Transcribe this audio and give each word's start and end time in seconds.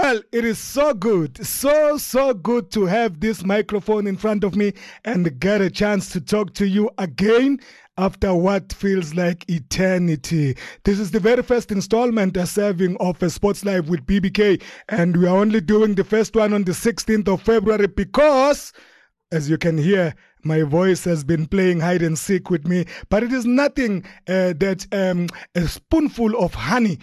Well, 0.00 0.22
it 0.30 0.44
is 0.44 0.60
so 0.60 0.94
good, 0.94 1.44
so, 1.44 1.98
so 1.98 2.32
good 2.32 2.70
to 2.70 2.86
have 2.86 3.18
this 3.18 3.44
microphone 3.44 4.06
in 4.06 4.16
front 4.16 4.44
of 4.44 4.54
me 4.54 4.74
and 5.04 5.40
get 5.40 5.60
a 5.60 5.68
chance 5.68 6.10
to 6.10 6.20
talk 6.20 6.54
to 6.54 6.68
you 6.68 6.88
again 6.98 7.58
after 7.96 8.32
what 8.32 8.72
feels 8.72 9.16
like 9.16 9.44
eternity. 9.50 10.56
This 10.84 11.00
is 11.00 11.10
the 11.10 11.18
very 11.18 11.42
first 11.42 11.72
installment 11.72 12.36
a 12.36 12.46
serving 12.46 12.96
of 12.98 13.20
a 13.24 13.28
Sports 13.28 13.64
Live 13.64 13.88
with 13.88 14.06
BBK, 14.06 14.62
and 14.88 15.16
we 15.16 15.26
are 15.26 15.36
only 15.36 15.60
doing 15.60 15.96
the 15.96 16.04
first 16.04 16.36
one 16.36 16.52
on 16.52 16.62
the 16.62 16.70
16th 16.70 17.26
of 17.26 17.42
February 17.42 17.88
because, 17.88 18.72
as 19.32 19.50
you 19.50 19.58
can 19.58 19.78
hear, 19.78 20.14
my 20.44 20.62
voice 20.62 21.02
has 21.06 21.24
been 21.24 21.44
playing 21.44 21.80
hide 21.80 22.02
and 22.02 22.16
seek 22.16 22.50
with 22.50 22.68
me, 22.68 22.84
but 23.08 23.24
it 23.24 23.32
is 23.32 23.44
nothing 23.44 24.04
uh, 24.28 24.54
that 24.58 24.86
um, 24.92 25.26
a 25.56 25.66
spoonful 25.66 26.36
of 26.36 26.54
honey 26.54 27.00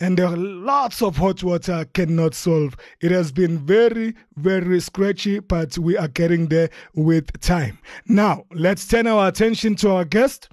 and 0.00 0.18
there 0.18 0.26
are 0.26 0.36
lots 0.36 1.02
of 1.02 1.16
hot 1.16 1.42
water 1.42 1.86
cannot 1.94 2.34
solve. 2.34 2.76
It 3.00 3.10
has 3.12 3.30
been 3.30 3.58
very, 3.64 4.14
very 4.36 4.80
scratchy, 4.80 5.38
but 5.38 5.78
we 5.78 5.96
are 5.96 6.08
getting 6.08 6.48
there 6.48 6.70
with 6.94 7.40
time. 7.40 7.78
Now, 8.06 8.44
let's 8.52 8.86
turn 8.86 9.06
our 9.06 9.28
attention 9.28 9.76
to 9.76 9.92
our 9.92 10.04
guest. 10.04 10.48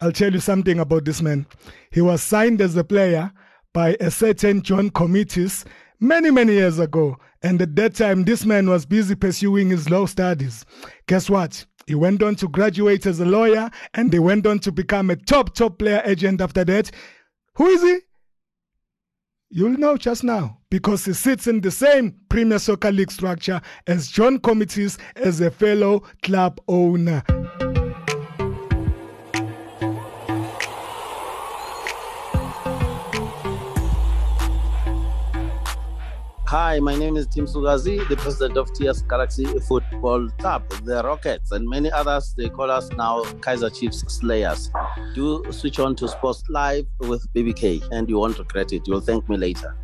I'll 0.00 0.12
tell 0.12 0.32
you 0.32 0.40
something 0.40 0.78
about 0.78 1.04
this 1.04 1.22
man. 1.22 1.46
He 1.90 2.00
was 2.00 2.22
signed 2.22 2.60
as 2.60 2.76
a 2.76 2.84
player 2.84 3.32
by 3.72 3.96
a 4.00 4.10
certain 4.10 4.62
John 4.62 4.90
Committees 4.90 5.64
many, 6.00 6.30
many 6.30 6.54
years 6.54 6.78
ago. 6.78 7.16
And 7.42 7.60
at 7.62 7.74
that 7.76 7.94
time, 7.96 8.24
this 8.24 8.44
man 8.44 8.68
was 8.68 8.86
busy 8.86 9.14
pursuing 9.14 9.70
his 9.70 9.90
law 9.90 10.06
studies. 10.06 10.64
Guess 11.06 11.30
what? 11.30 11.64
He 11.86 11.94
went 11.94 12.22
on 12.22 12.36
to 12.36 12.48
graduate 12.48 13.06
as 13.06 13.18
a 13.18 13.24
lawyer 13.24 13.70
and 13.94 14.12
he 14.12 14.18
went 14.18 14.46
on 14.46 14.60
to 14.60 14.72
become 14.72 15.10
a 15.10 15.16
top, 15.16 15.54
top 15.54 15.78
player 15.78 16.02
agent 16.04 16.40
after 16.40 16.64
that. 16.64 16.90
Who 17.54 17.66
is 17.66 17.82
he? 17.82 17.98
You'll 19.54 19.76
know 19.76 19.98
just 19.98 20.24
now 20.24 20.56
because 20.70 21.04
he 21.04 21.12
sits 21.12 21.46
in 21.46 21.60
the 21.60 21.70
same 21.70 22.16
Premier 22.30 22.58
Soccer 22.58 22.90
League 22.90 23.10
structure 23.10 23.60
as 23.86 24.08
John 24.08 24.38
Committees 24.38 24.96
as 25.14 25.42
a 25.42 25.50
fellow 25.50 26.04
club 26.22 26.58
owner. 26.68 27.22
Hi, 36.52 36.80
my 36.80 36.94
name 36.94 37.16
is 37.16 37.26
Tim 37.26 37.46
Sukazi, 37.46 38.06
the 38.10 38.16
president 38.18 38.58
of 38.58 38.70
TS 38.74 39.00
Galaxy 39.08 39.46
Football 39.60 40.28
Club, 40.38 40.68
the 40.84 41.02
Rockets, 41.02 41.50
and 41.50 41.66
many 41.66 41.90
others. 41.90 42.34
They 42.36 42.50
call 42.50 42.70
us 42.70 42.90
now 42.90 43.22
Kaizer 43.40 43.74
Chiefs 43.74 44.04
Slayers. 44.06 44.70
Do 45.14 45.42
switch 45.50 45.78
on 45.78 45.96
to 45.96 46.08
Sports 46.08 46.44
Live 46.50 46.84
with 47.00 47.26
BBK, 47.32 47.88
and 47.90 48.06
you 48.06 48.18
won't 48.18 48.38
regret 48.38 48.70
it. 48.74 48.86
You'll 48.86 49.00
thank 49.00 49.30
me 49.30 49.38
later. 49.38 49.74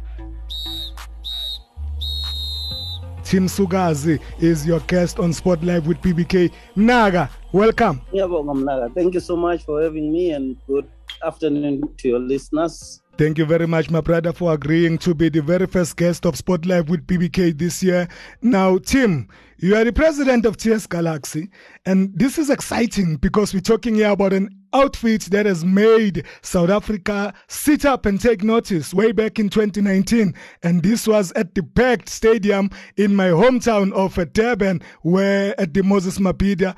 Tim 3.24 3.46
Sukazi 3.46 4.20
is 4.38 4.66
your 4.66 4.80
guest 4.80 5.18
on 5.18 5.32
Sport 5.32 5.64
Live 5.64 5.86
with 5.86 5.96
BBK. 6.02 6.52
Naga, 6.76 7.30
welcome. 7.50 8.02
Yeah, 8.12 8.26
welcome, 8.26 8.66
Naga. 8.66 8.92
Thank 8.94 9.14
you 9.14 9.20
so 9.20 9.36
much 9.36 9.64
for 9.64 9.82
having 9.82 10.12
me, 10.12 10.32
and 10.32 10.54
good 10.66 10.86
afternoon 11.24 11.94
to 11.96 12.08
your 12.08 12.18
listeners. 12.18 13.00
Thank 13.18 13.36
you 13.36 13.46
very 13.46 13.66
much, 13.66 13.90
my 13.90 14.00
brother, 14.00 14.32
for 14.32 14.54
agreeing 14.54 14.96
to 14.98 15.12
be 15.12 15.28
the 15.28 15.42
very 15.42 15.66
first 15.66 15.96
guest 15.96 16.24
of 16.24 16.36
Sports 16.36 16.68
Live 16.68 16.88
with 16.88 17.04
BBK 17.04 17.58
this 17.58 17.82
year. 17.82 18.06
Now, 18.42 18.78
Tim, 18.78 19.26
you 19.56 19.74
are 19.74 19.82
the 19.82 19.92
president 19.92 20.46
of 20.46 20.56
TS 20.56 20.86
Galaxy, 20.86 21.50
and 21.84 22.16
this 22.16 22.38
is 22.38 22.48
exciting 22.48 23.16
because 23.16 23.52
we're 23.52 23.58
talking 23.58 23.96
here 23.96 24.10
about 24.10 24.32
an 24.32 24.50
outfit 24.72 25.22
that 25.32 25.46
has 25.46 25.64
made 25.64 26.24
South 26.42 26.70
Africa 26.70 27.34
sit 27.48 27.84
up 27.84 28.06
and 28.06 28.20
take 28.20 28.44
notice 28.44 28.94
way 28.94 29.10
back 29.10 29.40
in 29.40 29.48
2019. 29.48 30.32
And 30.62 30.84
this 30.84 31.08
was 31.08 31.32
at 31.32 31.56
the 31.56 31.64
packed 31.64 32.08
stadium 32.08 32.70
in 32.96 33.16
my 33.16 33.30
hometown 33.30 33.92
of 33.94 34.14
Durban, 34.32 34.80
where 35.02 35.60
at 35.60 35.74
the 35.74 35.82
Moses 35.82 36.18
Mabhida 36.18 36.76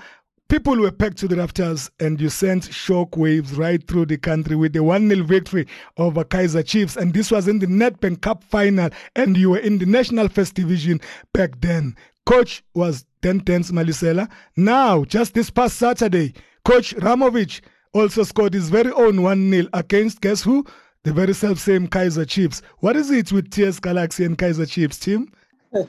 People 0.51 0.81
were 0.81 0.91
packed 0.91 1.19
to 1.19 1.29
the 1.29 1.37
rafters, 1.37 1.93
and 2.01 2.21
you 2.21 2.29
sent 2.29 2.65
shockwaves 2.65 3.57
right 3.57 3.87
through 3.87 4.07
the 4.07 4.19
country 4.19 4.57
with 4.57 4.73
the 4.73 4.83
1 4.83 5.09
0 5.09 5.23
victory 5.25 5.65
over 5.97 6.25
Kaizer 6.25 6.67
Chiefs. 6.67 6.97
And 6.97 7.15
this 7.15 7.31
was 7.31 7.47
in 7.47 7.61
the 7.61 7.69
Nedbank 7.69 8.21
Cup 8.21 8.43
final, 8.43 8.91
and 9.15 9.37
you 9.37 9.51
were 9.51 9.61
in 9.61 9.79
the 9.79 9.87
National 9.87 10.27
First 10.27 10.55
Division 10.55 11.01
back 11.33 11.61
then. 11.61 11.95
Coach 12.27 12.65
was 12.75 13.07
Tentens 13.23 13.71
Malesela. 13.71 14.29
Now, 14.57 15.05
just 15.05 15.35
this 15.35 15.51
past 15.51 15.77
Saturday, 15.77 16.35
Coach 16.65 16.97
Ramovich 16.97 17.61
also 17.95 18.25
scored 18.25 18.55
his 18.55 18.71
very 18.71 18.91
own 18.91 19.23
1 19.23 19.53
0 19.53 19.69
against 19.73 20.21
guess 20.21 20.43
who? 20.43 20.67
The 21.05 21.13
very 21.13 21.33
self 21.33 21.61
same 21.61 21.87
Kaizer 21.87 22.29
Chiefs. 22.29 22.61
What 22.79 22.97
is 22.97 23.13
it 23.13 23.31
with 23.31 23.53
TS 23.53 23.79
Galaxy 23.79 24.25
and 24.25 24.37
Kaizer 24.37 24.69
Chiefs, 24.69 24.99
team? 24.99 25.33
uh, 25.75 25.85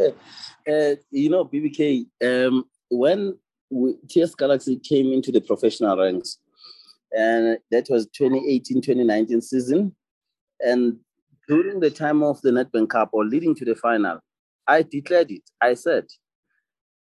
you 1.09 1.31
know, 1.31 1.45
BBK, 1.45 2.05
um, 2.23 2.65
when 2.91 3.39
we, 3.71 3.95
TS 4.09 4.35
Galaxy 4.35 4.77
came 4.77 5.11
into 5.11 5.31
the 5.31 5.41
professional 5.41 5.97
ranks, 5.97 6.37
and 7.11 7.57
that 7.71 7.87
was 7.89 8.07
2018-2019 8.07 9.41
season. 9.41 9.95
And 10.59 10.97
during 11.47 11.79
the 11.79 11.89
time 11.89 12.21
of 12.23 12.41
the 12.41 12.51
Nedbank 12.51 12.89
Cup 12.89 13.09
or 13.13 13.25
leading 13.25 13.55
to 13.55 13.65
the 13.65 13.75
final, 13.75 14.19
I 14.67 14.83
declared 14.83 15.31
it. 15.31 15.43
I 15.59 15.73
said, 15.73 16.05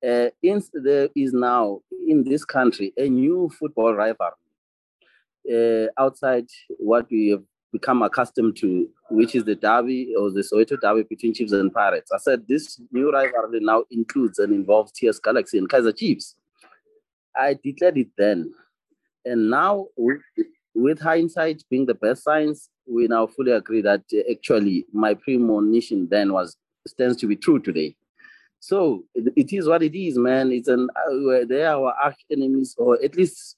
uh, 0.06 0.30
there 0.74 1.09
is 1.16 1.34
now 1.34 1.80
in 2.08 2.24
this 2.24 2.46
country 2.46 2.94
a 2.97 3.08
new 3.09 3.50
football 3.58 3.94
rivalry 3.94 4.34
uh, 5.52 5.88
outside 5.97 6.46
what 6.78 7.08
we 7.09 7.30
have 7.30 7.44
become 7.72 8.02
accustomed 8.03 8.56
to, 8.58 8.88
which 9.09 9.36
is 9.36 9.44
the 9.44 9.56
derby 9.56 10.14
or 10.18 10.32
the 10.32 10.42
Soweto 10.42 10.80
derby 10.80 11.03
between 11.03 11.34
Chiefs 11.34 11.52
and 11.52 11.74
Pirates. 11.74 12.12
I 12.12 12.18
said 12.18 12.47
this 12.47 12.80
new 12.92 13.12
rivalry 13.12 13.59
now 13.62 13.84
includes 13.92 14.40
and 14.40 14.53
involves 14.53 14.92
TS 14.92 15.20
Galaxy 15.20 15.58
and 15.58 15.70
Kaizer 15.70 15.96
Chiefs. 15.96 16.36
I 17.38 17.57
declared 17.63 17.97
it 17.97 18.09
then. 18.18 18.53
And 19.25 19.50
now, 19.50 19.88
with, 19.96 21.00
hindsight 21.00 21.63
being 21.69 21.85
the 21.85 21.96
best 21.96 22.23
science, 22.23 22.69
we 22.88 23.07
now 23.07 23.28
fully 23.28 23.51
agree 23.51 23.81
that 23.81 24.03
uh, 24.13 24.31
actually 24.31 24.85
my 24.94 25.16
premonition 25.16 26.07
then 26.09 26.31
was 26.31 26.57
stands 26.88 27.18
to 27.18 27.28
be 27.28 27.35
true 27.35 27.59
today. 27.59 27.96
So 28.59 29.06
it 29.16 29.53
is 29.53 29.68
what 29.68 29.84
it 29.84 29.97
is, 29.97 30.18
man. 30.18 30.51
It's 30.51 30.68
an 30.68 30.90
uh, 30.96 31.46
they 31.47 31.63
are 31.63 31.75
our 31.78 31.94
arch 32.03 32.19
enemies, 32.31 32.75
or 32.78 32.97
at 33.03 33.16
least 33.16 33.57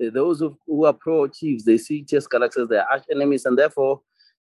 uh, 0.00 0.10
those 0.12 0.40
who, 0.40 0.56
who 0.66 0.84
are 0.84 0.92
pro 0.92 1.26
Chiefs. 1.28 1.64
They 1.64 1.78
see 1.78 2.02
TS 2.02 2.26
galaxies, 2.26 2.68
they're 2.68 2.90
arch 2.90 3.04
enemies, 3.10 3.44
and 3.44 3.58
therefore, 3.58 4.00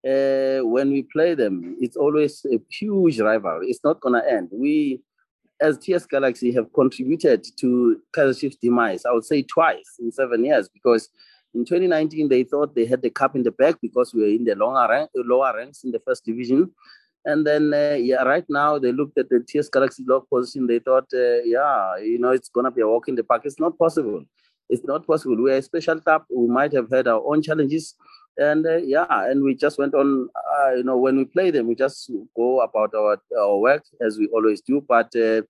uh, 0.08 0.60
when 0.66 0.92
we 0.92 1.04
play 1.04 1.36
them, 1.36 1.78
it's 1.80 1.98
always 1.98 2.46
a 2.52 2.60
huge 2.70 3.20
rival. 3.20 3.60
It's 3.64 3.84
not 3.84 4.00
gonna 4.00 4.24
end. 4.28 4.50
We 4.52 5.02
as 5.62 5.78
TS 5.78 6.06
Galaxy 6.06 6.52
have 6.54 6.72
contributed 6.74 7.46
to 7.58 8.02
Kaizer 8.16 8.40
Chiefs' 8.40 8.58
demise, 8.58 9.06
I 9.06 9.12
would 9.12 9.26
say 9.26 9.42
twice 9.42 9.96
in 10.00 10.12
seven 10.12 10.46
years, 10.46 10.70
because 10.70 11.10
in 11.54 11.66
2019 11.66 12.28
they 12.30 12.44
thought 12.44 12.76
they 12.76 12.86
had 12.86 13.02
the 13.02 13.10
cup 13.10 13.36
in 13.36 13.44
the 13.44 13.52
bag 13.52 13.78
because 13.82 14.14
we 14.14 14.22
were 14.22 14.28
in 14.28 14.44
the 14.44 14.56
lower, 14.56 14.88
rank, 14.90 15.10
lower 15.16 15.54
ranks 15.56 15.84
in 15.84 15.92
the 15.92 16.00
first 16.00 16.26
division. 16.26 16.72
And 17.24 17.46
then, 17.46 17.74
uh, 17.74 17.96
yeah, 18.00 18.22
right 18.24 18.46
now 18.50 18.78
they 18.78 18.92
looked 18.92 19.18
at 19.18 19.30
the 19.30 19.40
TS 19.40 19.70
Galaxy 19.70 20.04
log 20.06 20.30
position. 20.30 20.68
They 20.68 20.80
thought, 20.80 21.08
uh, 21.14 21.42
yeah, 21.44 21.98
you 21.98 22.20
know, 22.20 22.32
it's 22.32 22.50
to 22.50 22.72
be 22.72 22.82
a 22.82 22.88
walk 22.88 23.08
in 23.08 23.16
the 23.16 23.24
park. 23.24 23.44
It's 23.46 23.60
not 23.60 23.78
possible. 23.80 24.24
It's 24.70 24.84
not 24.84 25.08
possible. 25.08 25.38
We're 25.38 25.58
a 25.58 25.62
special 25.62 26.00
club. 26.00 26.26
We 26.30 26.48
might 26.48 26.74
have 26.74 26.90
had 26.92 27.08
our 27.08 27.24
own 27.26 27.42
challenges 27.42 27.96
and 28.38 28.66
uh, 28.66 28.78
yeah, 28.78 29.06
and 29.10 29.44
we 29.44 29.56
just 29.56 29.78
went 29.78 29.94
on. 29.94 30.30
Uh, 30.36 30.74
you 30.76 30.84
know, 30.84 30.98
when 30.98 31.18
we 31.18 31.26
play 31.26 31.52
them, 31.52 31.68
we 31.68 31.76
just 31.76 32.12
go 32.36 32.62
about 32.62 32.94
our 32.94 33.22
our 33.38 33.58
work 33.58 33.84
as 34.06 34.18
we 34.18 34.28
always 34.28 34.62
do. 34.62 34.84
But 34.88 35.08
uh, 35.16 35.42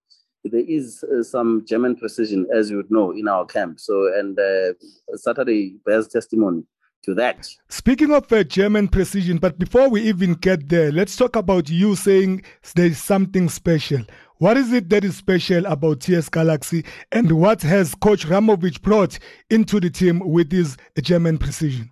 there 0.44 0.64
is 0.68 1.04
uh, 1.04 1.24
some 1.24 1.66
German 1.66 1.96
precision, 1.96 2.48
as 2.54 2.70
you 2.70 2.78
would 2.78 2.92
know, 2.92 3.12
in 3.12 3.28
our 3.28 3.46
camp. 3.46 3.80
So, 3.80 4.12
and 4.16 4.40
uh, 4.40 4.74
Saturday 5.16 5.78
bears 5.86 6.08
testimony 6.08 6.64
to 7.04 7.14
that. 7.16 7.48
Speaking 7.70 8.12
of 8.12 8.32
uh, 8.32 8.44
German 8.44 8.88
precision, 8.88 9.38
but 9.38 9.58
before 9.58 9.90
we 9.90 10.02
even 10.02 10.34
get 10.34 10.70
there, 10.70 10.92
let's 10.92 11.16
talk 11.16 11.36
about 11.36 11.70
you 11.70 11.96
saying 11.96 12.44
there's 12.76 12.98
something 12.98 13.50
special. 13.50 14.02
What 14.38 14.58
is 14.58 14.74
it 14.74 14.90
that 14.90 15.06
is 15.06 15.16
special 15.16 15.66
about 15.66 16.02
TS 16.02 16.30
Galaxy, 16.30 16.84
and 17.12 17.32
what 17.32 17.62
has 17.62 17.96
Coach 17.96 18.28
Ramovich 18.28 18.82
brought 18.82 19.18
into 19.50 19.80
the 19.80 19.90
team 19.90 20.20
with 20.20 20.52
his 20.52 20.76
German 21.02 21.38
precision? 21.38 21.90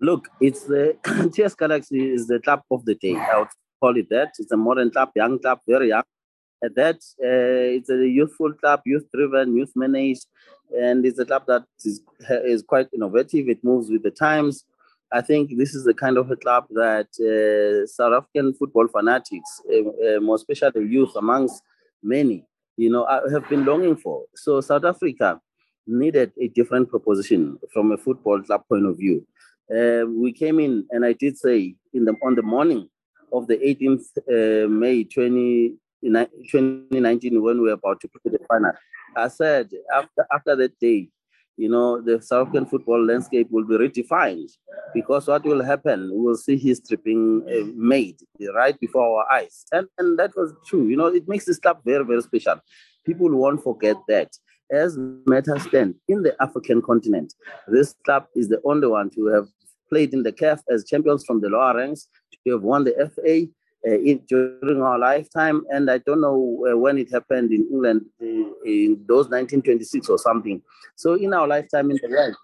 Look, 0.00 0.28
it's 0.40 0.64
the 0.64 0.96
TS 1.34 1.54
Galaxy 1.54 2.12
is 2.12 2.26
the 2.26 2.38
club 2.38 2.62
of 2.70 2.84
the 2.84 2.94
day. 2.94 3.16
I 3.16 3.38
would 3.38 3.48
call 3.80 3.96
it 3.96 4.08
that. 4.10 4.32
It's 4.38 4.52
a 4.52 4.56
modern 4.56 4.90
club, 4.90 5.10
young 5.14 5.38
club, 5.38 5.60
very 5.66 5.88
young. 5.88 6.02
At 6.62 6.74
that, 6.74 6.96
uh, 7.22 7.76
it's 7.76 7.88
a 7.88 8.06
youthful 8.06 8.52
club, 8.54 8.80
youth-driven, 8.84 9.56
youth-managed, 9.56 10.26
and 10.78 11.04
it's 11.06 11.18
a 11.18 11.24
club 11.24 11.44
that 11.48 11.64
is, 11.84 12.02
is 12.28 12.62
quite 12.62 12.88
innovative. 12.92 13.48
It 13.48 13.64
moves 13.64 13.90
with 13.90 14.02
the 14.02 14.10
times. 14.10 14.64
I 15.12 15.22
think 15.22 15.56
this 15.56 15.74
is 15.74 15.84
the 15.84 15.94
kind 15.94 16.18
of 16.18 16.30
a 16.30 16.36
club 16.36 16.66
that 16.70 17.08
uh, 17.20 17.86
South 17.86 18.12
African 18.12 18.52
football 18.54 18.88
fanatics, 18.88 19.62
uh, 19.72 20.16
uh, 20.16 20.20
more 20.20 20.36
especially 20.36 20.86
youth 20.86 21.14
amongst 21.16 21.62
many, 22.02 22.44
you 22.76 22.90
know, 22.90 23.06
have 23.30 23.48
been 23.48 23.64
longing 23.64 23.96
for. 23.96 24.24
So 24.34 24.60
South 24.60 24.84
Africa 24.84 25.40
needed 25.86 26.32
a 26.40 26.48
different 26.48 26.90
proposition 26.90 27.58
from 27.72 27.92
a 27.92 27.96
football 27.96 28.42
club 28.42 28.64
point 28.68 28.86
of 28.86 28.98
view 28.98 29.24
uh, 29.74 30.06
we 30.06 30.32
came 30.32 30.60
in 30.60 30.86
and 30.90 31.04
I 31.04 31.12
did 31.12 31.38
say 31.38 31.74
in 31.92 32.04
the 32.04 32.14
on 32.22 32.34
the 32.34 32.42
morning 32.42 32.88
of 33.32 33.46
the 33.46 33.56
18th 33.56 34.06
uh, 34.28 34.68
May 34.68 35.04
20, 35.04 35.74
2019 36.04 37.42
when 37.42 37.60
we 37.60 37.68
were 37.68 37.72
about 37.72 38.00
to 38.00 38.08
play 38.08 38.32
the 38.32 38.44
final. 38.48 38.72
I 39.16 39.28
said 39.28 39.70
after 39.92 40.26
after 40.32 40.56
that 40.56 40.78
day, 40.78 41.08
you 41.56 41.70
know, 41.70 42.00
the 42.00 42.20
South 42.20 42.48
African 42.48 42.66
football 42.66 43.04
landscape 43.04 43.48
will 43.50 43.64
be 43.64 43.76
redefined 43.76 44.50
because 44.92 45.26
what 45.26 45.44
will 45.44 45.64
happen, 45.64 46.10
we 46.12 46.20
will 46.20 46.36
see 46.36 46.56
history 46.56 46.98
being 47.02 47.42
uh, 47.48 47.72
made 47.74 48.20
right 48.54 48.78
before 48.78 49.02
our 49.02 49.32
eyes. 49.32 49.64
And, 49.72 49.88
and 49.98 50.18
that 50.18 50.36
was 50.36 50.52
true. 50.66 50.86
You 50.86 50.96
know, 50.96 51.06
it 51.06 51.26
makes 51.26 51.46
this 51.46 51.58
club 51.58 51.80
very, 51.84 52.04
very 52.04 52.20
special. 52.22 52.60
People 53.04 53.34
won't 53.34 53.62
forget 53.62 53.96
that. 54.08 54.28
As 54.70 54.98
matters 55.26 55.62
stand 55.62 55.94
in 56.08 56.22
the 56.22 56.34
African 56.42 56.82
continent, 56.82 57.34
this 57.68 57.94
club 58.04 58.26
is 58.34 58.48
the 58.48 58.60
only 58.64 58.88
one 58.88 59.10
to 59.10 59.26
have 59.26 59.46
played 59.88 60.12
in 60.12 60.24
the 60.24 60.32
CAF 60.32 60.60
as 60.68 60.84
champions 60.84 61.24
from 61.24 61.40
the 61.40 61.48
lower 61.48 61.76
ranks, 61.76 62.08
to 62.44 62.52
have 62.52 62.62
won 62.62 62.84
the 62.84 62.92
FA, 63.14 63.46
uh, 63.86 63.98
in, 64.00 64.18
during 64.28 64.82
our 64.82 64.98
lifetime. 64.98 65.64
And 65.70 65.88
I 65.88 65.98
don't 65.98 66.20
know 66.20 66.66
uh, 66.68 66.76
when 66.76 66.98
it 66.98 67.12
happened 67.12 67.52
in 67.52 67.68
England 67.70 68.06
uh, 68.20 68.24
in 68.64 69.04
those 69.06 69.26
1926 69.26 70.08
or 70.08 70.18
something. 70.18 70.60
So 70.96 71.14
in 71.14 71.32
our 71.32 71.46
lifetime 71.46 71.92
in 71.92 71.98
the 72.02 72.08
world, 72.08 72.34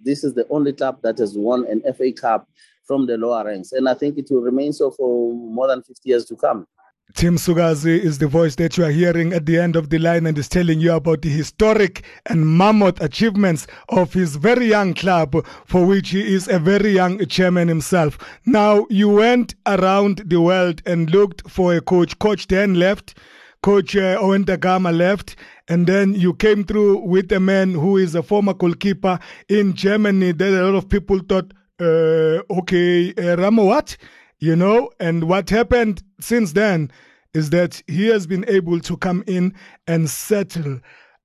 this 0.00 0.24
is 0.24 0.34
the 0.34 0.46
only 0.50 0.72
club 0.72 0.98
that 1.02 1.18
has 1.18 1.36
won 1.36 1.66
an 1.66 1.82
FA 1.94 2.12
Cup 2.12 2.48
from 2.84 3.06
the 3.06 3.16
lower 3.16 3.44
ranks. 3.44 3.72
And 3.72 3.88
I 3.88 3.94
think 3.94 4.18
it 4.18 4.26
will 4.30 4.40
remain 4.40 4.72
so 4.72 4.90
for 4.90 5.32
more 5.32 5.68
than 5.68 5.82
50 5.82 6.08
years 6.08 6.24
to 6.26 6.36
come. 6.36 6.66
Tim 7.14 7.36
Sukazi 7.36 7.98
is 7.98 8.18
the 8.18 8.26
voice 8.26 8.54
that 8.56 8.76
you 8.76 8.84
are 8.84 8.90
hearing 8.90 9.32
at 9.32 9.46
the 9.46 9.58
end 9.58 9.76
of 9.76 9.88
the 9.88 9.98
line 9.98 10.26
and 10.26 10.36
is 10.36 10.48
telling 10.48 10.78
you 10.78 10.92
about 10.92 11.22
the 11.22 11.30
historic 11.30 12.04
and 12.26 12.46
mammoth 12.46 13.00
achievements 13.00 13.66
of 13.88 14.12
his 14.12 14.36
very 14.36 14.66
young 14.66 14.92
club, 14.92 15.34
for 15.64 15.86
which 15.86 16.10
he 16.10 16.34
is 16.34 16.48
a 16.48 16.58
very 16.58 16.90
young 16.90 17.24
chairman 17.26 17.66
himself. 17.66 18.18
Now, 18.44 18.86
you 18.90 19.08
went 19.08 19.54
around 19.66 20.22
the 20.26 20.40
world 20.40 20.82
and 20.84 21.10
looked 21.10 21.50
for 21.50 21.74
a 21.74 21.80
coach. 21.80 22.18
Coach 22.18 22.46
then 22.46 22.74
left, 22.74 23.16
Coach 23.62 23.96
uh, 23.96 24.18
Owen 24.20 24.44
Da 24.44 24.56
Gama 24.56 24.92
left, 24.92 25.34
and 25.66 25.86
then 25.86 26.14
you 26.14 26.34
came 26.34 26.62
through 26.62 26.98
with 26.98 27.32
a 27.32 27.40
man 27.40 27.72
who 27.72 27.96
is 27.96 28.14
a 28.14 28.22
former 28.22 28.52
goalkeeper 28.52 29.18
in 29.48 29.72
Germany. 29.74 30.32
That 30.32 30.52
a 30.52 30.62
lot 30.62 30.76
of 30.76 30.90
people 30.90 31.20
thought, 31.26 31.52
uh, 31.80 32.42
okay, 32.60 33.14
uh, 33.14 33.36
Ramo, 33.36 33.64
what? 33.64 33.96
You 34.40 34.54
know 34.54 34.90
and 35.00 35.28
what 35.28 35.50
happened 35.50 36.02
since 36.20 36.52
then 36.52 36.90
is 37.34 37.50
that 37.50 37.82
he 37.86 38.06
has 38.06 38.26
been 38.26 38.44
able 38.48 38.80
to 38.80 38.96
come 38.96 39.22
in 39.26 39.54
and 39.86 40.08
settle 40.08 40.80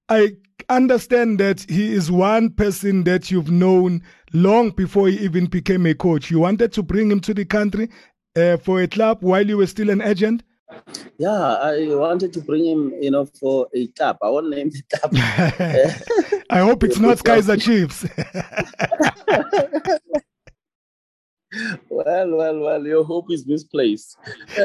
i 0.09 0.31
understand 0.69 1.39
that 1.39 1.65
he 1.69 1.93
is 1.93 2.11
one 2.11 2.49
person 2.49 3.03
that 3.03 3.29
you've 3.29 3.51
known 3.51 4.01
long 4.33 4.69
before 4.71 5.07
he 5.07 5.17
even 5.19 5.45
became 5.45 5.85
a 5.85 5.93
coach 5.93 6.31
you 6.31 6.39
wanted 6.39 6.71
to 6.71 6.83
bring 6.83 7.09
him 7.11 7.19
to 7.19 7.33
the 7.33 7.45
country 7.45 7.89
uh, 8.35 8.57
for 8.57 8.81
a 8.81 8.87
club 8.87 9.19
while 9.21 9.47
you 9.47 9.57
were 9.57 9.67
still 9.67 9.89
an 9.89 10.01
agent 10.01 10.43
yeah, 11.17 11.29
I 11.31 11.87
wanted 11.95 12.33
to 12.33 12.41
bring 12.41 12.65
him, 12.65 12.93
you 12.99 13.11
know, 13.11 13.25
for 13.25 13.67
a 13.73 13.87
club. 13.87 14.17
I 14.21 14.29
won't 14.29 14.49
name 14.49 14.71
the 14.71 14.81
club. 14.91 15.11
I 16.49 16.59
hope 16.59 16.83
it's 16.83 16.99
not 16.99 17.19
Kaizer 17.19 17.61
Chiefs. 17.61 18.05
well, 22.35 22.59
well, 22.59 22.59
well, 22.59 22.85
your 22.85 23.03
hope 23.03 23.31
is 23.31 23.45
misplaced. 23.45 24.17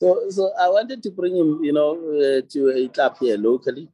so, 0.00 0.30
so 0.30 0.52
I 0.58 0.68
wanted 0.68 1.02
to 1.02 1.10
bring 1.10 1.36
him, 1.36 1.62
you 1.62 1.72
know, 1.72 1.92
uh, 1.92 2.42
to 2.50 2.70
a 2.76 2.88
club 2.88 3.16
here 3.18 3.36
locally 3.36 3.88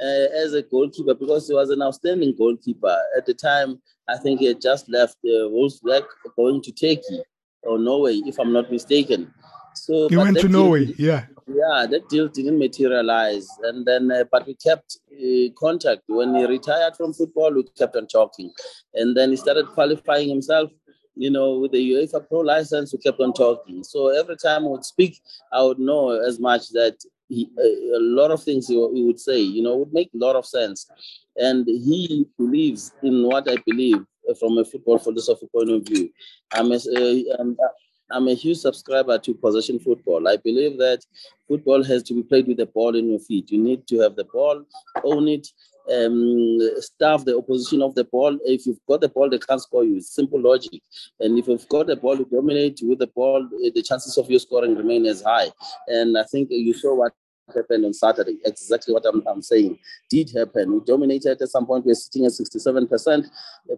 uh, 0.00 0.26
as 0.42 0.54
a 0.54 0.62
goalkeeper 0.62 1.14
because 1.14 1.48
he 1.48 1.54
was 1.54 1.70
an 1.70 1.82
outstanding 1.82 2.34
goalkeeper 2.36 2.96
at 3.16 3.26
the 3.26 3.34
time. 3.34 3.80
I 4.08 4.16
think 4.18 4.40
he 4.40 4.46
had 4.46 4.60
just 4.60 4.88
left 4.88 5.16
uh, 5.24 5.48
Wolfsburg 5.48 6.04
going 6.36 6.62
to 6.62 6.72
Turkey 6.72 7.22
or 7.62 7.78
Norway, 7.78 8.20
if 8.26 8.38
I'm 8.38 8.52
not 8.52 8.70
mistaken. 8.70 9.32
So 9.74 10.08
he 10.08 10.16
went 10.16 10.38
to 10.38 10.48
Norway, 10.48 10.92
yeah. 10.98 11.26
Yeah, 11.46 11.86
that 11.90 12.08
deal 12.08 12.28
didn't 12.28 12.58
materialize, 12.58 13.48
and 13.64 13.84
then 13.84 14.10
uh, 14.12 14.24
but 14.30 14.46
we 14.46 14.54
kept 14.54 14.98
uh, 15.12 15.52
contact. 15.58 16.02
When 16.06 16.34
he 16.34 16.46
retired 16.46 16.96
from 16.96 17.12
football, 17.12 17.52
we 17.52 17.64
kept 17.76 17.96
on 17.96 18.06
talking, 18.06 18.52
and 18.94 19.16
then 19.16 19.30
he 19.30 19.36
started 19.36 19.66
qualifying 19.68 20.28
himself. 20.28 20.70
You 21.14 21.30
know, 21.30 21.58
with 21.58 21.72
the 21.72 21.92
UEFA 21.92 22.26
Pro 22.26 22.40
license, 22.40 22.92
we 22.92 22.98
kept 22.98 23.20
on 23.20 23.32
talking. 23.32 23.84
So 23.84 24.08
every 24.08 24.36
time 24.36 24.64
I 24.64 24.68
would 24.68 24.84
speak, 24.84 25.20
I 25.52 25.62
would 25.62 25.78
know 25.78 26.10
as 26.10 26.40
much 26.40 26.70
that 26.70 26.96
he, 27.28 27.50
a, 27.58 27.98
a 27.98 28.00
lot 28.00 28.30
of 28.30 28.42
things 28.42 28.66
he, 28.68 28.74
he 28.94 29.02
would 29.04 29.20
say, 29.20 29.38
you 29.38 29.62
know, 29.62 29.76
would 29.76 29.92
make 29.92 30.10
a 30.14 30.18
lot 30.18 30.36
of 30.36 30.46
sense, 30.46 30.90
and 31.36 31.66
he 31.66 32.26
believes 32.38 32.92
in 33.02 33.24
what 33.26 33.50
I 33.50 33.56
believe 33.66 34.04
from 34.38 34.58
a 34.58 34.64
football 34.64 34.98
philosophy 34.98 35.48
point 35.54 35.70
of 35.70 35.86
view. 35.86 36.10
I'm 36.52 36.72
a, 36.72 36.76
uh, 36.76 37.68
I'm 38.10 38.28
a 38.28 38.34
huge 38.34 38.58
subscriber 38.58 39.18
to 39.18 39.34
possession 39.34 39.78
football. 39.78 40.28
I 40.28 40.36
believe 40.36 40.78
that 40.78 41.04
football 41.48 41.82
has 41.84 42.02
to 42.04 42.14
be 42.14 42.22
played 42.22 42.46
with 42.46 42.58
the 42.58 42.66
ball 42.66 42.94
in 42.94 43.10
your 43.10 43.18
feet. 43.18 43.50
You 43.50 43.58
need 43.58 43.86
to 43.88 44.00
have 44.00 44.16
the 44.16 44.24
ball, 44.24 44.64
own 45.04 45.28
it, 45.28 45.48
um, 45.90 46.58
staff 46.80 47.24
the 47.24 47.36
opposition 47.36 47.82
of 47.82 47.94
the 47.94 48.04
ball. 48.04 48.38
If 48.44 48.66
you've 48.66 48.84
got 48.88 49.00
the 49.00 49.08
ball, 49.08 49.30
they 49.30 49.38
can't 49.38 49.60
score 49.60 49.84
you. 49.84 49.96
It's 49.96 50.14
simple 50.14 50.40
logic. 50.40 50.80
And 51.20 51.38
if 51.38 51.48
you've 51.48 51.68
got 51.68 51.86
the 51.86 51.96
ball, 51.96 52.16
you 52.16 52.26
dominate 52.30 52.80
with 52.82 52.98
the 52.98 53.06
ball, 53.08 53.48
the 53.50 53.82
chances 53.82 54.16
of 54.18 54.30
you 54.30 54.38
scoring 54.38 54.76
remain 54.76 55.06
as 55.06 55.22
high. 55.22 55.50
And 55.88 56.16
I 56.16 56.24
think 56.24 56.48
you 56.50 56.74
saw 56.74 56.94
what 56.94 57.12
happened 57.54 57.84
on 57.84 57.92
Saturday. 57.92 58.38
Exactly 58.44 58.94
what 58.94 59.04
I'm, 59.06 59.22
I'm 59.26 59.42
saying 59.42 59.78
did 60.10 60.30
happen. 60.30 60.72
We 60.72 60.80
dominated 60.84 61.40
at 61.40 61.48
some 61.48 61.66
point. 61.66 61.84
We 61.84 61.92
are 61.92 61.96
sitting 61.96 62.24
at 62.24 62.32
67% 62.32 63.30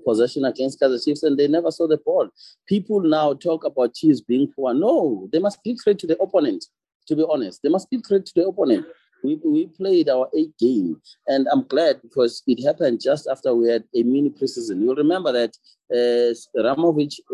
possession 0.07 0.45
against 0.45 0.81
Kaizer 0.81 1.03
Chiefs, 1.05 1.23
and 1.23 1.39
they 1.39 1.49
never 1.49 1.71
saw 1.71 1.87
the 1.87 1.99
ball. 1.99 2.29
People 2.69 3.01
now 3.01 3.35
talk 3.35 3.65
about 3.65 3.95
Chiefs 3.95 4.21
being 4.21 4.53
poor. 4.55 4.75
No, 4.75 5.29
they 5.33 5.39
must 5.39 5.63
give 5.65 5.79
credit 5.79 6.01
to 6.01 6.07
the 6.07 6.19
opponent. 6.19 6.67
To 7.09 7.17
be 7.17 7.25
honest, 7.29 7.63
they 7.63 7.69
must 7.69 7.91
give 7.91 8.03
credit 8.03 8.27
to 8.27 8.33
the 8.35 8.49
opponent. 8.49 8.87
We, 9.25 9.41
we 9.45 9.67
played 9.67 10.11
our 10.11 10.29
eight 10.37 10.57
game, 10.59 11.01
and 11.27 11.49
I'm 11.51 11.63
glad 11.63 12.03
because 12.03 12.43
it 12.47 12.63
happened 12.63 13.01
just 13.03 13.27
after 13.27 13.55
we 13.55 13.71
had 13.71 13.85
a 13.95 14.03
mini 14.03 14.29
preseason. 14.31 14.83
You'll 14.83 14.95
remember 14.95 15.33
that 15.33 15.57
uh, 15.91 16.35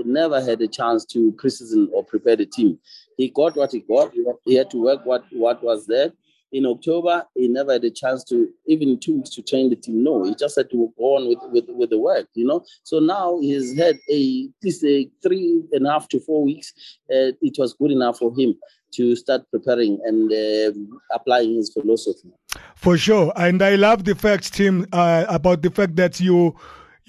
never 0.04 0.40
had 0.40 0.60
a 0.62 0.68
chance 0.68 1.04
to 1.06 1.32
preseason 1.32 1.88
or 1.92 2.04
prepare 2.04 2.36
the 2.36 2.46
team. 2.46 2.78
He 3.16 3.28
got 3.28 3.56
what 3.56 3.72
he 3.72 3.80
got. 3.80 4.12
He 4.44 4.54
had 4.54 4.70
to 4.70 4.82
work 4.82 5.04
what, 5.04 5.24
what 5.32 5.62
was 5.64 5.86
there 5.86 6.12
in 6.52 6.66
October, 6.66 7.24
he 7.34 7.48
never 7.48 7.72
had 7.72 7.84
a 7.84 7.90
chance 7.90 8.24
to 8.24 8.48
even 8.66 8.98
two 8.98 9.16
weeks 9.16 9.30
to 9.30 9.42
train 9.42 9.70
the 9.70 9.76
team. 9.76 10.02
No, 10.02 10.24
he 10.24 10.34
just 10.34 10.56
had 10.56 10.70
to 10.70 10.92
go 10.98 11.16
on 11.16 11.28
with, 11.28 11.38
with, 11.52 11.64
with 11.68 11.90
the 11.90 11.98
work, 11.98 12.26
you 12.34 12.46
know. 12.46 12.64
So 12.82 12.98
now 12.98 13.38
he's 13.40 13.76
had 13.78 13.98
a 14.10 14.48
at 14.48 14.64
least 14.64 14.84
a 14.84 15.08
three 15.22 15.62
and 15.72 15.86
a 15.86 15.90
half 15.90 16.08
to 16.08 16.20
four 16.20 16.44
weeks. 16.44 16.72
Uh, 17.10 17.32
it 17.40 17.56
was 17.58 17.74
good 17.74 17.90
enough 17.90 18.18
for 18.18 18.34
him 18.36 18.54
to 18.92 19.14
start 19.14 19.42
preparing 19.50 20.00
and 20.04 20.32
uh, 20.32 20.72
applying 21.14 21.54
his 21.54 21.72
philosophy. 21.72 22.28
For 22.74 22.98
sure, 22.98 23.32
and 23.36 23.62
I 23.62 23.76
love 23.76 24.04
the 24.04 24.14
fact, 24.14 24.52
Tim, 24.52 24.86
uh, 24.92 25.26
about 25.28 25.62
the 25.62 25.70
fact 25.70 25.96
that 25.96 26.18
you 26.18 26.56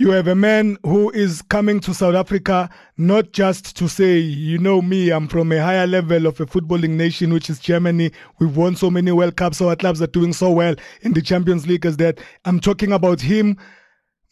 you 0.02 0.10
have 0.10 0.28
a 0.28 0.34
man 0.34 0.80
who 0.82 1.12
is 1.12 1.44
coming 1.44 1.80
to 1.80 1.94
South 1.94 2.16
Africa 2.16 2.68
not 2.98 3.34
just 3.34 3.78
to 3.78 3.88
say, 3.88 4.18
you 4.18 4.58
know 4.58 4.82
me, 4.82 5.12
I'm 5.12 5.28
from 5.28 5.52
a 5.52 5.62
higher 5.62 5.86
level 5.86 6.26
of 6.26 6.40
a 6.42 6.48
footballing 6.48 6.92
nation, 6.92 7.32
which 7.32 7.52
is 7.52 7.60
Germany. 7.60 8.12
We've 8.40 8.58
won 8.58 8.76
so 8.76 8.90
many 8.90 9.12
World 9.12 9.38
Cups, 9.38 9.62
our 9.62 9.76
clubs 9.76 10.02
are 10.02 10.08
doing 10.08 10.34
so 10.34 10.50
well 10.50 10.74
in 11.04 11.14
the 11.14 11.22
Champions 11.22 11.68
League 11.68 11.86
as 11.86 11.98
that. 11.98 12.20
I'm 12.46 12.60
talking 12.60 12.92
about 12.92 13.22
him 13.22 13.58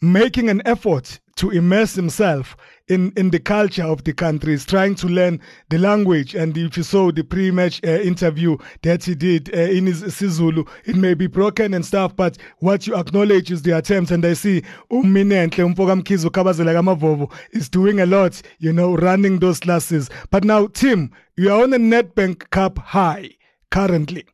making 0.02 0.50
an 0.50 0.60
effort 0.64 1.20
to 1.40 1.48
immerse 1.48 1.94
himself 1.94 2.54
in, 2.88 3.12
in 3.16 3.30
the 3.30 3.38
culture 3.38 3.84
of 3.84 4.04
the 4.04 4.12
country, 4.12 4.52
is 4.52 4.66
trying 4.66 4.94
to 4.94 5.06
learn 5.06 5.40
the 5.70 5.78
language. 5.78 6.34
And 6.34 6.54
if 6.54 6.76
you 6.76 6.82
saw 6.82 7.10
the 7.10 7.24
pre-match 7.24 7.80
uh, 7.82 8.00
interview 8.02 8.58
that 8.82 9.04
he 9.04 9.14
did 9.14 9.48
uh, 9.54 9.58
in 9.58 9.86
his 9.86 10.02
Sizulu, 10.02 10.68
it 10.84 10.96
may 10.96 11.14
be 11.14 11.28
broken 11.28 11.72
and 11.72 11.82
stuff, 11.82 12.14
but 12.14 12.36
what 12.58 12.86
you 12.86 12.94
acknowledge 12.94 13.50
is 13.50 13.62
the 13.62 13.78
attempts. 13.78 14.10
And 14.10 14.22
I 14.22 14.34
see 14.34 14.62
Uminentle 14.92 15.74
Umfoka 15.74 16.02
Mkhize 16.02 16.28
Kabazela 16.28 16.74
Kamavovo 16.74 17.32
is 17.52 17.70
doing 17.70 18.00
a 18.00 18.06
lot, 18.06 18.42
you 18.58 18.70
know, 18.70 18.94
running 18.96 19.38
those 19.38 19.60
classes. 19.60 20.10
But 20.30 20.44
now, 20.44 20.66
Tim, 20.66 21.10
you 21.38 21.50
are 21.50 21.62
on 21.62 21.72
a 21.72 21.78
Nedbank 21.78 22.50
Cup 22.50 22.76
high 22.76 23.30
currently. 23.70 24.26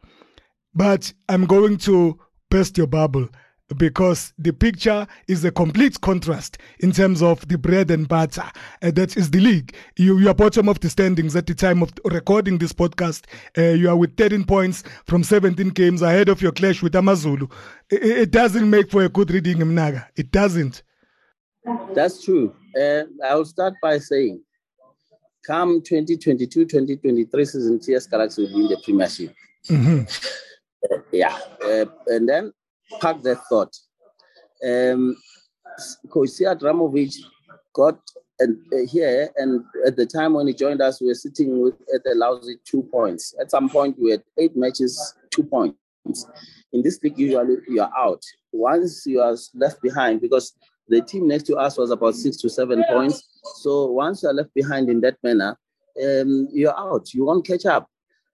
But 0.74 1.12
I'm 1.28 1.46
going 1.46 1.76
to 1.78 2.18
burst 2.50 2.76
your 2.76 2.88
bubble 2.88 3.28
because 3.76 4.32
the 4.38 4.52
picture 4.52 5.06
is 5.26 5.44
a 5.44 5.50
complete 5.50 6.00
contrast 6.00 6.58
in 6.80 6.92
terms 6.92 7.22
of 7.22 7.46
the 7.48 7.58
bread 7.58 7.90
and 7.90 8.06
butter. 8.06 8.44
Uh, 8.82 8.90
that 8.92 9.16
is 9.16 9.30
the 9.30 9.40
league. 9.40 9.74
You, 9.96 10.18
you 10.18 10.28
are 10.28 10.34
bottom 10.34 10.68
of 10.68 10.80
the 10.80 10.88
standings 10.88 11.34
at 11.34 11.46
the 11.46 11.54
time 11.54 11.82
of 11.82 11.92
recording 12.04 12.58
this 12.58 12.72
podcast. 12.72 13.24
Uh, 13.58 13.74
you 13.74 13.88
are 13.88 13.96
with 13.96 14.16
13 14.16 14.44
points 14.44 14.84
from 15.06 15.24
17 15.24 15.70
games 15.70 16.02
ahead 16.02 16.28
of 16.28 16.40
your 16.40 16.52
clash 16.52 16.82
with 16.82 16.94
Amazulu. 16.94 17.48
It, 17.90 18.02
it 18.02 18.30
doesn't 18.30 18.68
make 18.68 18.90
for 18.90 19.04
a 19.04 19.08
good 19.08 19.30
reading, 19.30 19.58
Mnaga. 19.58 20.06
It 20.16 20.30
doesn't. 20.30 20.82
That's 21.94 22.24
true. 22.24 22.54
Uh, 22.80 23.02
I'll 23.24 23.44
start 23.44 23.74
by 23.82 23.98
saying, 23.98 24.40
come 25.44 25.80
2022-2023 25.82 27.46
season, 27.46 27.80
TS 27.80 28.06
Galaxy 28.06 28.42
will 28.42 28.54
be 28.54 28.64
in 28.64 28.68
the 28.68 28.80
Premiership. 28.84 29.34
Mm-hmm. 29.68 30.02
Uh, 30.92 30.98
yeah, 31.10 31.36
uh, 31.64 31.86
and 32.06 32.28
then 32.28 32.52
park 33.00 33.22
that 33.22 33.38
thought. 33.48 33.74
Um, 34.64 35.16
Coach 36.10 36.30
Sead 36.30 36.60
Ramovich 36.60 37.16
got 37.74 37.98
and 38.38 38.58
uh, 38.72 38.86
here, 38.86 39.30
and 39.36 39.64
at 39.86 39.96
the 39.96 40.04
time 40.04 40.34
when 40.34 40.46
he 40.46 40.52
joined 40.52 40.82
us, 40.82 41.00
we 41.00 41.06
were 41.06 41.14
sitting 41.14 41.62
with 41.62 41.74
at 41.94 42.02
a 42.10 42.14
lousy 42.14 42.56
two 42.64 42.82
points. 42.82 43.34
At 43.40 43.50
some 43.50 43.68
point, 43.68 43.96
we 43.98 44.10
had 44.10 44.22
eight 44.38 44.56
matches, 44.56 45.14
two 45.30 45.42
points. 45.42 45.78
In 46.72 46.82
this 46.82 47.02
league, 47.02 47.18
usually 47.18 47.56
you 47.66 47.80
are 47.80 47.92
out. 47.96 48.22
Once 48.52 49.06
you 49.06 49.20
are 49.20 49.36
left 49.54 49.80
behind, 49.80 50.20
because 50.20 50.52
the 50.88 51.00
team 51.00 51.26
next 51.26 51.44
to 51.44 51.56
us 51.56 51.78
was 51.78 51.90
about 51.90 52.14
six 52.14 52.36
to 52.38 52.50
seven 52.50 52.84
points. 52.88 53.26
So 53.62 53.86
once 53.86 54.22
you 54.22 54.28
are 54.28 54.34
left 54.34 54.52
behind 54.54 54.88
in 54.88 55.00
that 55.00 55.16
manner, 55.22 55.58
um, 56.02 56.48
you're 56.52 56.78
out. 56.78 57.12
You 57.14 57.24
won't 57.24 57.46
catch 57.46 57.66
up. 57.66 57.88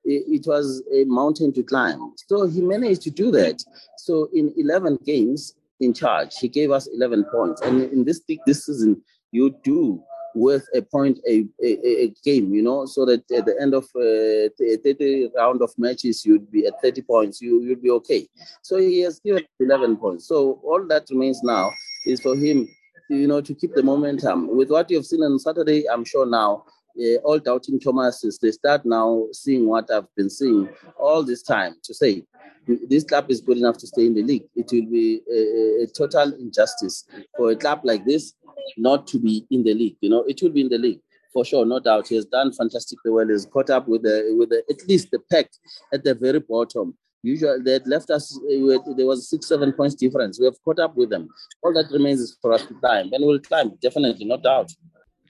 It, 0.04 0.46
was 0.46 0.82
a 0.92 1.04
mountain 1.04 1.52
to 1.52 1.62
climb. 1.62 2.12
So 2.26 2.46
he 2.46 2.60
managed 2.60 3.02
to 3.02 3.10
do 3.10 3.30
that. 3.32 3.62
So 3.98 4.28
in 4.32 4.52
11 4.56 4.98
games 5.04 5.54
in 5.80 5.94
charge, 5.94 6.36
he 6.38 6.48
gave 6.48 6.70
us 6.70 6.88
11 6.88 7.24
points. 7.32 7.60
And 7.62 7.82
in 7.82 8.04
this 8.04 8.20
this 8.46 8.66
season, 8.66 9.02
you 9.30 9.56
do 9.62 10.02
worth 10.34 10.66
a 10.74 10.82
point 10.82 11.18
a, 11.28 11.44
a, 11.62 12.04
a, 12.04 12.14
game, 12.24 12.54
you 12.54 12.62
know, 12.62 12.86
so 12.86 13.04
that 13.04 13.30
at 13.30 13.44
the 13.44 13.56
end 13.60 13.74
of 13.74 13.84
uh, 13.96 14.48
30 14.82 15.30
round 15.36 15.62
of 15.62 15.72
matches, 15.78 16.24
you'd 16.24 16.50
be 16.50 16.66
at 16.66 16.80
30 16.82 17.02
points, 17.02 17.40
you, 17.40 17.62
you'd 17.62 17.82
be 17.82 17.90
okay. 17.90 18.26
So 18.62 18.76
he 18.76 19.00
has 19.00 19.20
given 19.20 19.44
11 19.60 19.96
points. 19.96 20.26
So 20.26 20.60
all 20.64 20.86
that 20.88 21.08
remains 21.10 21.42
now 21.42 21.70
is 22.06 22.20
for 22.20 22.36
him, 22.36 22.68
you 23.10 23.26
know, 23.26 23.40
to 23.40 23.54
keep 23.54 23.74
the 23.74 23.82
momentum. 23.82 24.56
With 24.56 24.70
what 24.70 24.90
you've 24.90 25.06
seen 25.06 25.22
on 25.22 25.38
Saturday, 25.38 25.88
I'm 25.88 26.04
sure 26.04 26.26
now 26.26 26.64
uh, 26.98 27.16
all 27.24 27.38
doubting 27.38 27.80
Thomases, 27.80 28.38
they 28.38 28.50
start 28.50 28.84
now 28.84 29.26
seeing 29.32 29.68
what 29.68 29.90
I've 29.90 30.12
been 30.16 30.30
seeing 30.30 30.68
all 30.98 31.22
this 31.22 31.42
time 31.42 31.74
to 31.84 31.94
say 31.94 32.24
this 32.66 33.04
club 33.04 33.30
is 33.30 33.40
good 33.40 33.58
enough 33.58 33.78
to 33.78 33.86
stay 33.86 34.06
in 34.06 34.14
the 34.14 34.22
league. 34.22 34.44
It 34.54 34.70
will 34.72 34.90
be 34.90 35.20
a, 35.30 35.84
a, 35.84 35.86
total 35.88 36.32
injustice 36.34 37.04
for 37.36 37.50
a 37.50 37.56
club 37.56 37.80
like 37.84 38.04
this 38.04 38.34
not 38.76 39.06
to 39.08 39.18
be 39.18 39.46
in 39.50 39.64
the 39.64 39.74
league. 39.74 39.96
You 40.00 40.10
know, 40.10 40.24
it 40.28 40.40
will 40.42 40.50
be 40.50 40.60
in 40.60 40.68
the 40.68 40.78
league 40.78 41.00
for 41.32 41.44
sure, 41.44 41.66
no 41.66 41.80
doubt. 41.80 42.08
He 42.08 42.14
has 42.16 42.26
done 42.26 42.52
fantastically 42.52 43.10
well. 43.10 43.26
He's 43.26 43.46
caught 43.46 43.70
up 43.70 43.88
with 43.88 44.02
the 44.02 44.34
with 44.38 44.50
the, 44.50 44.62
at 44.70 44.86
least 44.88 45.10
the 45.10 45.18
pack 45.30 45.50
at 45.92 46.04
the 46.04 46.14
very 46.14 46.40
bottom. 46.40 46.96
Usually 47.24 47.62
they 47.62 47.74
had 47.74 47.86
left 47.86 48.10
us. 48.10 48.38
There 48.48 49.06
was 49.06 49.30
six, 49.30 49.48
seven 49.48 49.72
points 49.72 49.94
difference. 49.94 50.38
We 50.40 50.46
have 50.46 50.62
caught 50.64 50.80
up 50.80 50.96
with 50.96 51.10
them. 51.10 51.28
All 51.62 51.72
that 51.74 51.90
remains 51.92 52.20
is 52.20 52.36
for 52.40 52.52
us 52.52 52.64
to 52.66 52.74
climb, 52.74 53.12
and 53.12 53.24
we'll 53.24 53.38
climb 53.40 53.72
definitely, 53.80 54.24
no 54.24 54.36
doubt. 54.36 54.70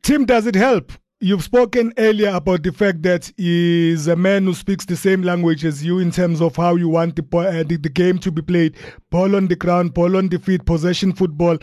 Tim, 0.02 0.24
does 0.24 0.46
it 0.46 0.54
help 0.54 0.92
You've 1.24 1.44
spoken 1.44 1.92
earlier 1.98 2.30
about 2.30 2.64
the 2.64 2.72
fact 2.72 3.02
that 3.02 3.30
he's 3.36 4.08
a 4.08 4.16
man 4.16 4.42
who 4.42 4.54
speaks 4.54 4.84
the 4.84 4.96
same 4.96 5.22
language 5.22 5.64
as 5.64 5.84
you 5.84 6.00
in 6.00 6.10
terms 6.10 6.40
of 6.40 6.56
how 6.56 6.74
you 6.74 6.88
want 6.88 7.14
the, 7.14 7.38
uh, 7.38 7.62
the, 7.62 7.76
the, 7.76 7.88
game 7.88 8.18
to 8.18 8.32
be 8.32 8.42
played. 8.42 8.76
Ball 9.08 9.36
on 9.36 9.46
the 9.46 9.54
ground, 9.54 9.94
ball 9.94 10.16
on 10.16 10.30
the 10.30 10.40
feet, 10.40 10.66
possession 10.66 11.12
football. 11.12 11.58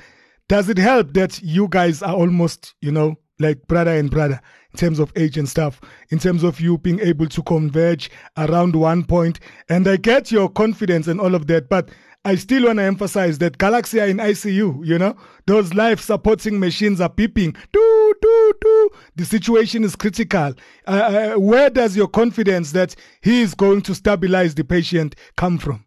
Does 0.48 0.70
it 0.70 0.78
help 0.78 1.12
that 1.16 1.42
you 1.42 1.68
guys 1.68 2.02
are 2.02 2.16
almost, 2.16 2.74
you 2.80 2.90
know, 2.90 3.18
like 3.38 3.68
brother 3.68 3.92
and 3.92 4.10
brother 4.10 4.40
in 4.72 4.80
terms 4.80 4.98
of 4.98 5.12
age 5.18 5.38
and 5.38 5.50
stuff, 5.50 5.82
in 6.10 6.20
terms 6.20 6.44
of 6.44 6.62
you 6.62 6.78
being 6.78 7.02
able 7.02 7.28
to 7.28 7.44
converge 7.44 8.10
around 8.38 8.78
one 8.78 9.04
point? 9.04 9.42
And 9.68 9.86
I 9.90 9.98
get 9.98 10.32
your 10.32 10.48
confidence 10.48 11.08
and 11.08 11.20
all 11.20 11.36
of 11.36 11.48
that, 11.48 11.68
but 11.68 11.90
I 12.24 12.36
still 12.36 12.68
want 12.68 12.80
to 12.80 12.84
emphasize 12.84 13.40
that 13.40 13.58
Galaxy 13.58 14.00
are 14.00 14.08
in 14.08 14.18
ICU, 14.20 14.86
you 14.86 14.98
know? 14.98 15.18
Those 15.48 15.74
life 15.74 16.00
supporting 16.00 16.62
machines 16.62 17.02
are 17.02 17.10
beeping. 17.10 17.58
Doo, 17.74 18.16
doo, 18.22 18.54
doo. 18.62 18.69
The 19.16 19.26
situation 19.26 19.84
is 19.84 19.96
critical. 19.96 20.54
Uh, 20.88 20.92
uh, 20.92 21.40
where 21.40 21.70
does 21.70 21.96
your 21.96 22.08
confidence 22.08 22.72
that 22.72 22.96
he 23.22 23.42
is 23.42 23.54
going 23.54 23.82
to 23.84 23.96
stabilize 23.96 24.56
the 24.56 24.64
patient 24.64 25.16
come 25.36 25.58
from? 25.58 25.86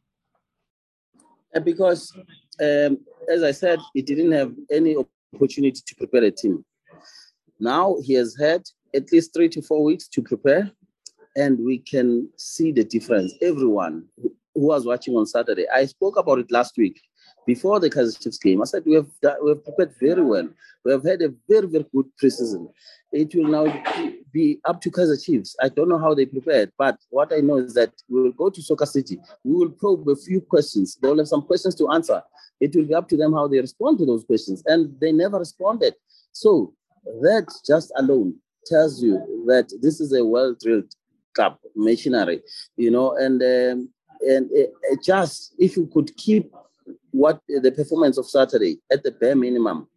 Uh, 1.55 1.61
because, 1.61 2.13
um, 2.61 2.99
as 3.31 3.43
I 3.43 3.53
said, 3.53 3.79
he 3.95 4.03
didn't 4.03 4.33
have 4.33 4.53
any 4.71 4.97
opportunity 5.35 5.81
to 5.87 5.95
prepare 5.95 6.25
a 6.25 6.31
team. 6.31 6.65
Now 7.61 7.97
he 8.03 8.15
has 8.15 8.37
had 8.39 8.63
at 8.95 9.13
least 9.13 9.33
three 9.35 9.49
to 9.51 9.63
four 9.63 9.83
weeks 9.85 10.09
to 10.09 10.23
prepare, 10.23 10.71
and 11.37 11.59
we 11.59 11.79
can 11.79 12.29
see 12.37 12.73
the 12.73 12.85
difference. 12.85 13.35
Everyone 13.41 14.05
who 14.21 14.33
was 14.55 14.85
watching 14.85 15.15
on 15.15 15.27
Saturday, 15.27 15.67
I 15.73 15.87
spoke 15.87 16.17
about 16.19 16.39
it 16.39 16.51
last 16.51 16.77
week 16.77 17.01
before 17.47 17.81
the 17.81 17.91
Kaizer 17.91 18.21
Chiefs 18.21 18.39
game. 18.39 18.63
I 18.63 18.65
said 18.65 18.85
we 18.87 18.95
have 18.95 19.09
we 19.43 19.51
have 19.51 19.65
prepared 19.65 19.95
very 20.01 20.23
well. 20.23 20.49
We 20.85 20.93
have 20.93 21.05
had 21.05 21.23
a 21.23 21.33
very 21.49 21.67
very 21.67 21.87
good 21.95 22.07
preseason. 22.23 22.73
It 23.13 23.35
will 23.35 23.49
now 23.49 23.65
be 24.33 24.61
up 24.65 24.81
to 24.83 24.91
Kaizer 24.91 25.23
Chiefs. 25.23 25.57
I 25.61 25.69
don't 25.69 25.89
know 25.89 25.99
how 25.99 26.15
they 26.15 26.27
prepared, 26.27 26.73
but 26.79 26.97
what 27.11 27.33
I 27.33 27.39
know 27.41 27.57
is 27.57 27.75
that 27.75 27.93
we 28.09 28.23
will 28.23 28.33
go 28.33 28.51
to 28.51 28.63
Soccer 28.63 28.87
City. 28.87 29.19
We 29.45 29.55
will 29.55 29.71
probe 29.71 30.09
a 30.09 30.17
few 30.17 30.41
questions. 30.41 30.97
They 31.01 31.09
will 31.09 31.19
have 31.19 31.29
some 31.29 31.43
questions 31.43 31.75
to 31.77 31.91
answer. 31.91 32.23
It 32.61 32.75
will 32.75 32.85
be 32.85 32.95
up 32.95 33.09
to 33.09 33.17
them 33.17 33.33
how 33.33 33.49
they 33.49 33.59
respond 33.59 33.99
to 33.99 34.07
those 34.07 34.25
questions, 34.25 34.63
and 34.67 34.95
they 35.01 35.13
never 35.13 35.39
responded. 35.39 35.95
So 36.33 36.75
that 37.21 37.47
just 37.67 37.93
alone 37.97 38.37
tells 38.67 39.03
you 39.03 39.45
that 39.49 39.73
this 39.83 40.01
is 40.01 40.13
a 40.15 40.25
well 40.25 40.57
drilled 40.61 40.93
club 41.35 41.59
machinery, 41.75 42.43
you 42.77 42.91
know, 42.91 43.17
and. 43.17 43.43
Um, 43.43 43.89
and 44.25 44.49
it 44.53 44.73
just 45.03 45.53
if 45.59 45.77
you 45.77 45.91
could 45.93 46.17
keep 46.17 46.53
what 47.11 47.37
uh, 47.37 47.61
the 47.61 47.73
performance 47.73 48.19
of 48.19 48.29
Saturday 48.29 48.79
at 48.91 49.03
the 49.03 49.13
bare 49.13 49.37
minimum, 49.37 49.89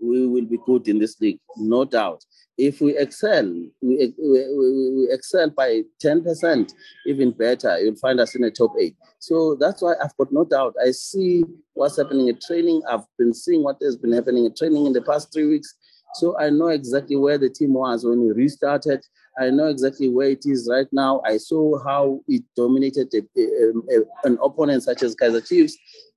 we 0.00 0.26
will 0.26 0.44
be 0.44 0.58
good 0.66 0.88
in 0.88 0.98
this 0.98 1.20
league, 1.20 1.38
no 1.56 1.84
doubt. 1.84 2.24
If 2.56 2.80
we 2.80 2.96
excel, 2.96 3.44
we, 3.82 4.14
we, 4.18 4.94
we 4.96 5.08
excel 5.10 5.50
by 5.50 5.82
10%, 6.04 6.72
even 7.06 7.32
better, 7.32 7.78
you'll 7.80 7.96
find 7.96 8.20
us 8.20 8.34
in 8.34 8.42
the 8.42 8.50
top 8.50 8.74
eight. 8.78 8.96
So 9.18 9.56
that's 9.58 9.82
why 9.82 9.94
I've 10.02 10.16
got 10.16 10.32
no 10.32 10.44
doubt. 10.44 10.74
I 10.84 10.90
see 10.92 11.44
what's 11.72 11.96
happening 11.96 12.28
in 12.28 12.38
training. 12.46 12.82
I've 12.88 13.04
been 13.18 13.34
seeing 13.34 13.62
what 13.62 13.78
has 13.82 13.96
been 13.96 14.12
happening 14.12 14.44
in 14.44 14.54
training 14.54 14.86
in 14.86 14.92
the 14.92 15.02
past 15.02 15.32
three 15.32 15.46
weeks. 15.46 15.74
So 16.14 16.38
I 16.38 16.50
know 16.50 16.68
exactly 16.68 17.16
where 17.16 17.38
the 17.38 17.50
team 17.50 17.74
was 17.74 18.04
when 18.04 18.24
we 18.24 18.32
restarted. 18.32 19.04
I 19.36 19.50
know 19.50 19.66
exactly 19.66 20.08
where 20.08 20.28
it 20.28 20.44
is 20.44 20.68
right 20.70 20.86
now. 20.92 21.20
I 21.24 21.38
saw 21.38 21.82
how 21.82 22.20
it 22.28 22.44
dominated 22.54 23.12
a, 23.14 23.40
a, 23.40 23.98
a, 23.98 24.28
an 24.28 24.38
opponent 24.40 24.84
such 24.84 25.02
as 25.02 25.16
Kaizer 25.16 25.46
Chiefs. 25.46 25.76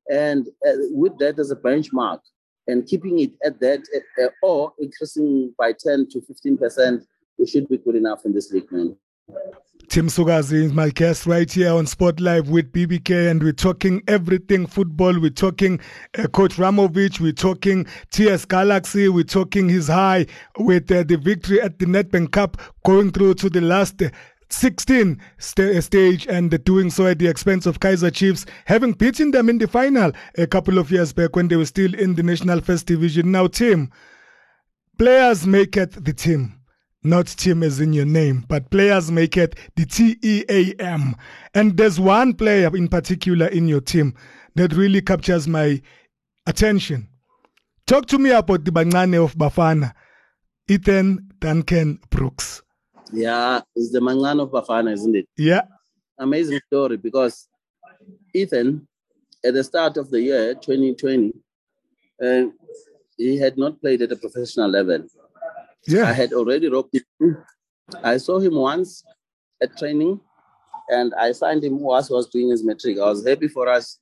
And 0.10 0.48
uh, 0.68 0.72
with 0.92 1.18
that 1.20 1.40
as 1.40 1.52
a 1.52 1.56
benchmark 1.56 2.20
and 2.68 2.86
keeping 2.86 3.20
it 3.20 3.32
at 3.44 3.60
that 3.60 3.82
uh, 4.22 4.28
or 4.42 4.74
increasing 4.80 5.54
by 5.58 5.74
10 5.74 6.08
to 6.12 6.22
15%, 6.22 7.06
we 7.38 7.48
should 7.48 7.68
be 7.68 7.78
good 7.78 7.96
enough 7.96 8.26
in 8.26 8.34
this 8.34 8.52
league, 8.52 8.72
man. 8.72 8.96
Tim 9.90 10.08
Sukazi 10.08 10.66
is 10.66 10.74
my 10.74 10.90
guest 10.90 11.26
right 11.26 11.50
here 11.50 11.72
on 11.72 11.86
Sport 11.86 12.20
Live 12.20 12.50
with 12.50 12.74
BBK, 12.74 13.32
and 13.32 13.42
we're 13.42 13.54
talking 13.54 14.04
everything 14.08 14.68
football. 14.68 15.18
We're 15.18 15.30
talking 15.30 15.80
uh, 16.18 16.28
Coach 16.28 16.56
Ramovich, 16.56 17.22
we're 17.22 17.32
talking 17.32 17.88
TS 18.12 18.44
Galaxy, 18.46 19.08
we're 19.08 19.24
talking 19.24 19.70
his 19.70 19.88
high 19.88 20.26
with 20.60 20.92
uh, 20.92 21.04
the 21.04 21.16
victory 21.16 21.62
at 21.62 21.80
the 21.80 21.86
Nedbank 21.86 22.32
Cup, 22.32 22.58
going 22.86 23.12
through 23.12 23.36
to 23.36 23.50
the 23.50 23.62
last. 23.62 24.04
16 24.50 25.20
st- 25.38 25.75
uh, 25.75 25.82
stage 25.82 26.27
and 26.27 26.63
doing 26.63 26.89
so 26.89 27.08
at 27.08 27.20
the 27.20 27.27
expense 27.27 27.66
of 27.66 27.80
Kaizer 27.80 28.13
Chiefs, 28.13 28.46
having 28.66 28.94
beaten 28.94 29.32
them 29.32 29.50
in 29.50 29.58
the 29.58 29.68
final 29.68 30.12
a 30.38 30.48
couple 30.48 30.77
of 30.77 30.92
years 30.92 31.13
back 31.13 31.36
when 31.36 31.48
they 31.48 31.56
were 31.56 31.66
still 31.66 31.94
in 31.94 32.16
the 32.16 32.24
National 32.24 32.62
First 32.62 32.86
Division. 32.86 33.32
Now, 33.32 33.48
team, 33.48 33.92
players 34.98 35.46
make 35.46 35.75
it 35.77 36.04
the 36.04 36.13
team 36.13 36.58
not 37.08 37.27
team 37.27 37.63
as 37.63 37.80
in 37.80 37.94
your 37.94 38.06
name, 38.06 38.46
but 38.48 38.70
players 38.70 39.12
make 39.12 39.38
it 39.38 39.56
the 39.75 39.86
T 39.86 40.18
E 40.22 40.44
A 40.50 40.74
M. 40.74 41.16
And 41.54 41.77
there's 41.77 42.00
one 42.00 42.34
player 42.34 42.75
in 42.75 42.88
particular 42.88 43.48
in 43.48 43.68
your 43.68 43.82
team 43.82 44.13
that 44.56 44.74
really 44.74 45.01
captures 45.01 45.48
my 45.48 45.82
attention. 46.46 47.08
Talk 47.86 48.08
to 48.08 48.18
me 48.18 48.32
about 48.32 48.66
the 48.66 48.72
Bangane 48.72 49.24
of 49.24 49.36
Bafana, 49.36 49.94
Ethan 50.68 51.30
Duncan 51.39 52.00
Brooks. 52.10 52.62
Yeah, 53.12 53.62
it's 53.76 53.92
the 53.92 54.00
Mangano 54.00 54.44
of 54.44 54.52
Bafana, 54.52 54.94
isn't 54.94 55.16
it? 55.16 55.28
Yeah. 55.38 55.62
Amazing 56.20 56.60
story 56.68 56.98
because 56.98 57.48
Ethan, 58.34 58.88
at 59.46 59.54
the 59.54 59.64
start 59.64 59.98
of 59.98 60.10
the 60.10 60.22
year 60.22 60.56
2020, 60.56 61.34
uh, 62.24 62.46
he 63.18 63.38
had 63.38 63.58
not 63.58 63.80
played 63.82 64.02
at 64.02 64.12
a 64.12 64.16
professional 64.16 64.70
level. 64.70 65.06
Yeah. 65.88 66.06
I 66.06 66.14
had 66.14 66.34
already 66.34 66.70
roped 66.70 66.96
him. 66.96 67.38
I 68.04 68.18
saw 68.18 68.40
him 68.40 68.56
once 68.56 69.04
at 69.62 69.78
training 69.78 70.20
and 70.90 71.14
I 71.16 71.32
signed 71.32 71.64
him 71.64 71.80
whilst 71.80 72.10
he 72.10 72.14
was 72.14 72.28
doing 72.28 72.50
his 72.50 72.64
matric. 72.64 72.98
I 73.00 73.06
was 73.06 73.26
happy 73.26 73.48
for 73.48 73.68
us 73.70 74.00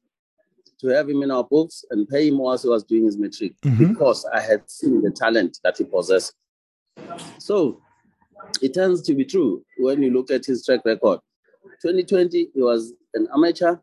to 0.82 0.88
have 0.88 1.10
him 1.10 1.24
in 1.24 1.32
our 1.32 1.44
books 1.44 1.86
and 1.92 2.08
pay 2.08 2.28
him 2.28 2.38
whilst 2.38 2.64
he 2.64 2.70
was 2.70 2.84
doing 2.84 3.06
his 3.06 3.18
matric 3.18 3.54
mm-hmm. 3.62 3.94
because 3.94 4.26
I 4.26 4.42
had 4.42 4.70
seen 4.70 5.02
the 5.02 5.12
talent 5.12 5.60
that 5.64 5.78
he 5.78 5.84
possessed. 5.84 6.34
So 7.38 7.82
it 8.62 8.74
turns 8.74 9.02
to 9.04 9.14
be 9.14 9.26
true 9.26 9.64
when 9.78 10.02
you 10.02 10.12
look 10.12 10.32
at 10.32 10.46
his 10.46 10.66
track 10.66 10.82
record. 10.86 11.20
2020, 11.82 12.50
he 12.54 12.62
was 12.62 12.94
an 13.14 13.28
amateur. 13.34 13.78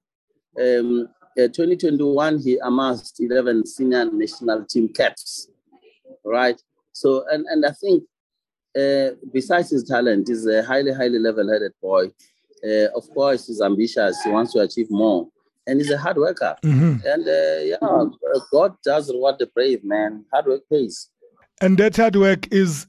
Um, 0.60 1.08
uh, 1.38 1.48
2021, 1.48 2.40
he 2.40 2.58
amassed 2.58 3.20
11 3.20 3.66
senior 3.66 4.04
national 4.10 4.64
team 4.66 4.88
caps, 4.88 5.48
right? 6.24 6.60
So, 6.92 7.24
and, 7.30 7.46
and 7.46 7.64
I 7.64 7.70
think 7.70 8.04
uh, 8.78 9.14
besides 9.32 9.70
his 9.70 9.84
talent, 9.84 10.28
he's 10.28 10.46
a 10.46 10.62
highly, 10.62 10.92
highly 10.92 11.18
level-headed 11.18 11.72
boy. 11.80 12.10
Uh, 12.64 12.88
of 12.96 13.08
course, 13.12 13.46
he's 13.46 13.60
ambitious. 13.60 14.20
He 14.22 14.30
wants 14.30 14.52
to 14.52 14.60
achieve 14.60 14.90
more, 14.90 15.28
and 15.66 15.80
he's 15.80 15.90
a 15.90 15.98
hard 15.98 16.16
worker. 16.16 16.56
Mm-hmm. 16.62 17.06
And 17.06 17.28
uh, 17.28 17.62
yeah, 17.62 18.40
God 18.52 18.76
does 18.84 19.10
reward 19.10 19.36
the 19.38 19.46
brave 19.46 19.84
man. 19.84 20.24
Hard 20.32 20.46
work 20.46 20.62
pays. 20.70 21.08
And 21.60 21.76
that 21.78 21.96
hard 21.96 22.16
work 22.16 22.52
is 22.52 22.86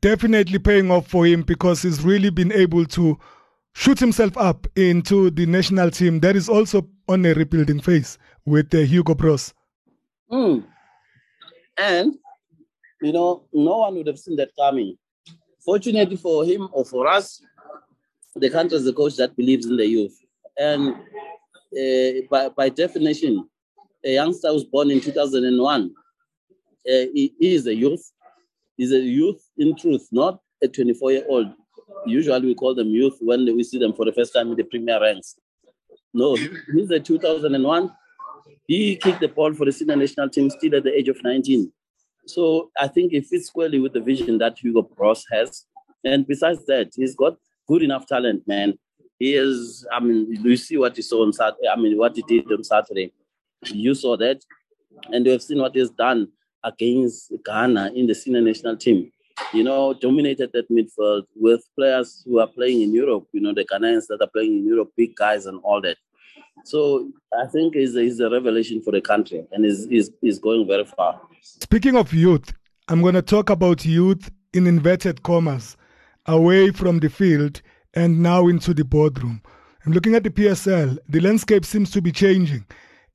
definitely 0.00 0.58
paying 0.58 0.90
off 0.90 1.06
for 1.06 1.26
him 1.26 1.42
because 1.42 1.82
he's 1.82 2.02
really 2.02 2.30
been 2.30 2.52
able 2.52 2.84
to 2.86 3.18
shoot 3.74 3.98
himself 3.98 4.36
up 4.36 4.66
into 4.76 5.30
the 5.30 5.46
national 5.46 5.90
team 5.90 6.20
that 6.20 6.36
is 6.36 6.48
also 6.48 6.86
on 7.08 7.24
a 7.24 7.32
rebuilding 7.34 7.80
phase 7.80 8.18
with 8.44 8.74
uh, 8.74 8.78
Hugo 8.78 9.14
Broos. 9.14 9.54
Mm. 10.30 10.64
And, 11.78 12.14
you 13.00 13.12
know, 13.12 13.44
no 13.52 13.78
one 13.78 13.94
would 13.96 14.06
have 14.06 14.18
seen 14.18 14.36
that 14.36 14.50
coming. 14.58 14.96
Fortunately 15.64 16.16
for 16.16 16.44
him 16.44 16.68
or 16.72 16.84
for 16.84 17.06
us, 17.06 17.40
the 18.34 18.50
country 18.50 18.78
is 18.78 18.86
a 18.86 18.92
coach 18.92 19.16
that 19.16 19.36
believes 19.36 19.66
in 19.66 19.76
the 19.76 19.86
youth. 19.86 20.18
And 20.58 20.94
uh, 20.94 22.26
by, 22.30 22.48
by 22.48 22.68
definition, 22.68 23.48
a 24.04 24.14
youngster 24.14 24.52
was 24.52 24.64
born 24.64 24.90
in 24.90 25.00
2001. 25.00 25.84
Uh, 25.84 25.90
he, 26.84 27.32
he 27.38 27.54
is 27.54 27.66
a 27.66 27.74
youth. 27.74 28.12
He's 28.76 28.92
a 28.92 28.98
youth 28.98 29.40
in 29.58 29.76
truth, 29.76 30.08
not 30.12 30.40
a 30.62 30.68
24 30.68 31.12
year 31.12 31.24
old. 31.28 31.48
Usually 32.06 32.46
we 32.46 32.54
call 32.54 32.74
them 32.74 32.88
youth 32.88 33.18
when 33.20 33.44
we 33.44 33.62
see 33.62 33.78
them 33.78 33.92
for 33.92 34.04
the 34.04 34.12
first 34.12 34.32
time 34.32 34.50
in 34.50 34.56
the 34.56 34.64
premier 34.64 35.00
ranks. 35.00 35.36
No, 36.14 36.36
he's 36.36 36.90
a 36.90 37.00
2001. 37.00 37.92
He 38.66 38.96
kicked 38.96 39.20
the 39.20 39.28
ball 39.28 39.54
for 39.54 39.64
the 39.64 39.72
senior 39.72 39.96
national 39.96 40.28
team 40.28 40.50
still 40.50 40.74
at 40.76 40.84
the 40.84 40.96
age 40.96 41.08
of 41.08 41.22
19. 41.22 41.72
So 42.26 42.70
I 42.78 42.88
think 42.88 43.12
it 43.12 43.26
fits 43.26 43.46
squarely 43.46 43.80
with 43.80 43.92
the 43.92 44.00
vision 44.00 44.38
that 44.38 44.58
Hugo 44.58 44.82
Broos 44.82 45.24
has. 45.32 45.66
And 46.04 46.26
besides 46.26 46.64
that, 46.66 46.90
he's 46.94 47.14
got 47.14 47.36
good 47.68 47.82
enough 47.82 48.06
talent, 48.06 48.46
man. 48.46 48.78
He 49.18 49.34
is, 49.34 49.86
I 49.92 50.00
mean, 50.00 50.26
you 50.42 50.56
see 50.56 50.76
what 50.76 50.96
he 50.96 51.02
saw 51.02 51.22
on 51.22 51.32
Saturday, 51.32 51.68
I 51.72 51.76
mean, 51.76 51.96
what 51.96 52.16
he 52.16 52.22
did 52.22 52.50
on 52.50 52.64
Saturday. 52.64 53.12
You 53.66 53.94
saw 53.94 54.16
that. 54.16 54.42
And 55.12 55.24
you 55.24 55.32
have 55.32 55.42
seen 55.42 55.58
what 55.58 55.74
he's 55.74 55.90
done 55.90 56.28
against 56.64 57.32
Ghana 57.44 57.92
in 57.94 58.06
the 58.06 58.14
senior 58.14 58.40
national 58.40 58.76
team. 58.76 59.11
You 59.52 59.64
know, 59.64 59.94
dominated 59.94 60.50
that 60.52 60.70
midfield 60.70 61.24
with 61.34 61.62
players 61.76 62.22
who 62.26 62.38
are 62.38 62.46
playing 62.46 62.82
in 62.82 62.94
Europe, 62.94 63.26
you 63.32 63.40
know, 63.40 63.52
the 63.54 63.64
Ghanaians 63.64 64.06
that 64.08 64.18
are 64.20 64.28
playing 64.28 64.58
in 64.58 64.66
Europe, 64.66 64.90
big 64.96 65.14
guys 65.14 65.46
and 65.46 65.60
all 65.62 65.80
that. 65.82 65.96
So 66.64 67.10
I 67.38 67.46
think 67.46 67.76
is 67.76 67.96
a 68.20 68.30
revelation 68.30 68.82
for 68.82 68.92
the 68.92 69.00
country 69.00 69.44
and 69.52 69.64
is 69.64 69.86
is 69.86 70.10
is 70.22 70.38
going 70.38 70.66
very 70.66 70.84
far. 70.84 71.20
Speaking 71.40 71.96
of 71.96 72.12
youth, 72.12 72.52
I'm 72.88 73.02
going 73.02 73.14
to 73.14 73.22
talk 73.22 73.50
about 73.50 73.84
youth 73.84 74.30
in 74.52 74.66
inverted 74.66 75.22
commas, 75.22 75.76
away 76.26 76.70
from 76.70 77.00
the 77.00 77.08
field 77.08 77.62
and 77.94 78.22
now 78.22 78.48
into 78.48 78.74
the 78.74 78.84
boardroom. 78.84 79.42
I'm 79.84 79.92
looking 79.92 80.14
at 80.14 80.22
the 80.22 80.30
PSL. 80.30 80.98
The 81.08 81.20
landscape 81.20 81.64
seems 81.64 81.90
to 81.92 82.00
be 82.00 82.12
changing. 82.12 82.64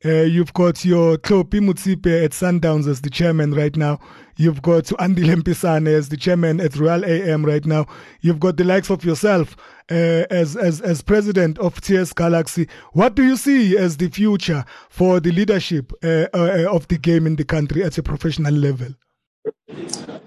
Uh, 0.06 0.22
you've 0.22 0.54
got 0.54 0.86
your 0.86 1.18
Tlhopie 1.18 1.60
Motsepe 1.60 2.24
at 2.24 2.32
Sundowns 2.32 2.88
as 2.88 3.02
the 3.02 3.10
chairman 3.10 3.54
right 3.56 3.76
now. 3.76 4.00
You've 4.36 4.62
got 4.62 4.84
Andile 4.86 5.42
Mpisane 5.42 5.88
as 5.88 6.10
the 6.10 6.18
chairman 6.18 6.60
at 6.60 6.76
Royal 6.76 7.04
AM 7.04 7.44
right 7.44 7.66
now. 7.66 7.88
You've 8.22 8.40
got 8.40 8.58
the 8.58 8.64
likes 8.64 8.92
of 8.92 9.04
yourself 9.04 9.58
uh, 9.90 10.26
as, 10.30 10.56
as, 10.56 10.82
as 10.82 11.02
president 11.02 11.58
of 11.58 11.82
TS 11.82 12.14
Galaxy. 12.14 12.68
What 12.94 13.16
do 13.16 13.24
you 13.24 13.36
see 13.36 13.76
as 13.76 13.98
the 13.98 14.10
future 14.10 14.66
for 14.90 15.20
the 15.20 15.32
leadership 15.32 15.92
uh, 16.04 16.28
uh 16.32 16.68
of 16.70 16.88
the 16.90 17.00
game 17.00 17.26
in 17.26 17.36
the 17.36 17.46
country 17.46 17.84
at 17.84 17.98
a 17.98 18.04
professional 18.04 18.54
level? 18.54 18.90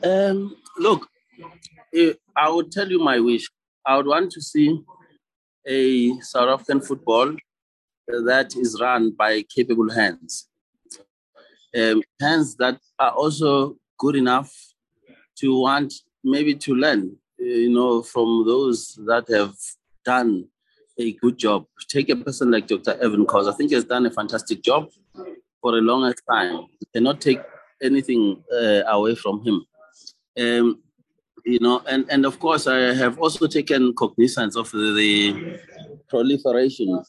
Um, 0.02 0.56
look, 0.78 1.06
eh, 1.94 2.14
I 2.36 2.48
would 2.48 2.72
tell 2.72 2.90
you 2.90 2.98
my 2.98 3.20
wish. 3.20 3.48
I 3.86 3.96
would 3.96 4.06
want 4.06 4.32
to 4.32 4.40
see 4.40 4.82
a 5.64 6.18
South 6.22 6.48
African 6.48 6.80
football 6.80 7.36
that 8.24 8.54
is 8.56 8.78
run 8.80 9.12
by 9.12 9.42
capable 9.42 9.90
hands. 9.90 10.48
Um, 11.76 12.02
hands 12.20 12.56
that 12.56 12.80
are 12.98 13.12
also 13.12 13.76
good 13.98 14.16
enough 14.16 14.52
to 15.38 15.58
want 15.58 15.94
maybe 16.24 16.54
to 16.54 16.74
learn, 16.74 17.16
you 17.38 17.70
know, 17.70 18.02
from 18.02 18.44
those 18.46 18.98
that 19.06 19.28
have 19.28 19.54
done 20.04 20.48
a 20.98 21.12
good 21.12 21.38
job. 21.38 21.66
Take 21.88 22.10
a 22.10 22.16
person 22.16 22.50
like 22.50 22.66
Dr. 22.66 22.98
Irvin 23.00 23.26
Khoza. 23.26 23.52
I 23.52 23.56
think 23.56 23.70
he 23.70 23.74
has 23.74 23.84
done 23.84 24.06
a 24.06 24.10
fantastic 24.10 24.62
job 24.62 24.90
for 25.60 25.78
a 25.78 25.80
long 25.80 26.12
time. 26.28 26.66
You 26.80 26.86
cannot 26.94 27.20
take 27.20 27.40
anything 27.82 28.42
uh, 28.52 28.82
away 28.86 29.14
from 29.14 29.42
him. 29.44 29.64
Um, 30.38 30.82
you 31.44 31.58
know, 31.60 31.82
and, 31.88 32.04
and 32.10 32.26
of 32.26 32.38
course, 32.38 32.66
I 32.66 32.94
have 32.94 33.18
also 33.18 33.46
taken 33.46 33.94
cognizance 33.94 34.56
of 34.56 34.70
the, 34.70 34.92
the 34.92 35.60
proliferation 36.08 37.02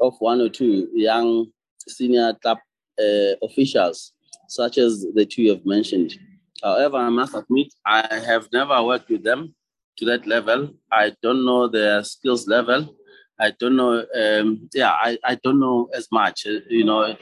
of 0.00 0.14
one 0.18 0.40
or 0.40 0.48
two 0.48 0.88
young 0.94 1.46
senior 1.88 2.34
club 2.34 2.58
uh, 2.98 3.34
officials, 3.42 4.12
such 4.48 4.78
as 4.78 5.06
the 5.14 5.26
two 5.26 5.42
you 5.42 5.50
have 5.50 5.66
mentioned. 5.66 6.18
However, 6.62 6.96
I 6.96 7.10
must 7.10 7.34
admit, 7.34 7.68
I 7.84 8.22
have 8.26 8.48
never 8.52 8.82
worked 8.82 9.10
with 9.10 9.22
them 9.22 9.54
to 9.98 10.04
that 10.06 10.26
level. 10.26 10.70
I 10.90 11.14
don't 11.22 11.44
know 11.44 11.68
their 11.68 12.02
skills 12.04 12.46
level. 12.48 12.94
I 13.38 13.52
don't 13.58 13.76
know. 13.76 14.04
Um, 14.18 14.68
yeah, 14.72 14.92
I, 14.92 15.18
I 15.22 15.34
don't 15.36 15.60
know 15.60 15.90
as 15.94 16.08
much, 16.10 16.46
uh, 16.46 16.60
you 16.68 16.84
know, 16.84 17.02
uh, 17.02 17.16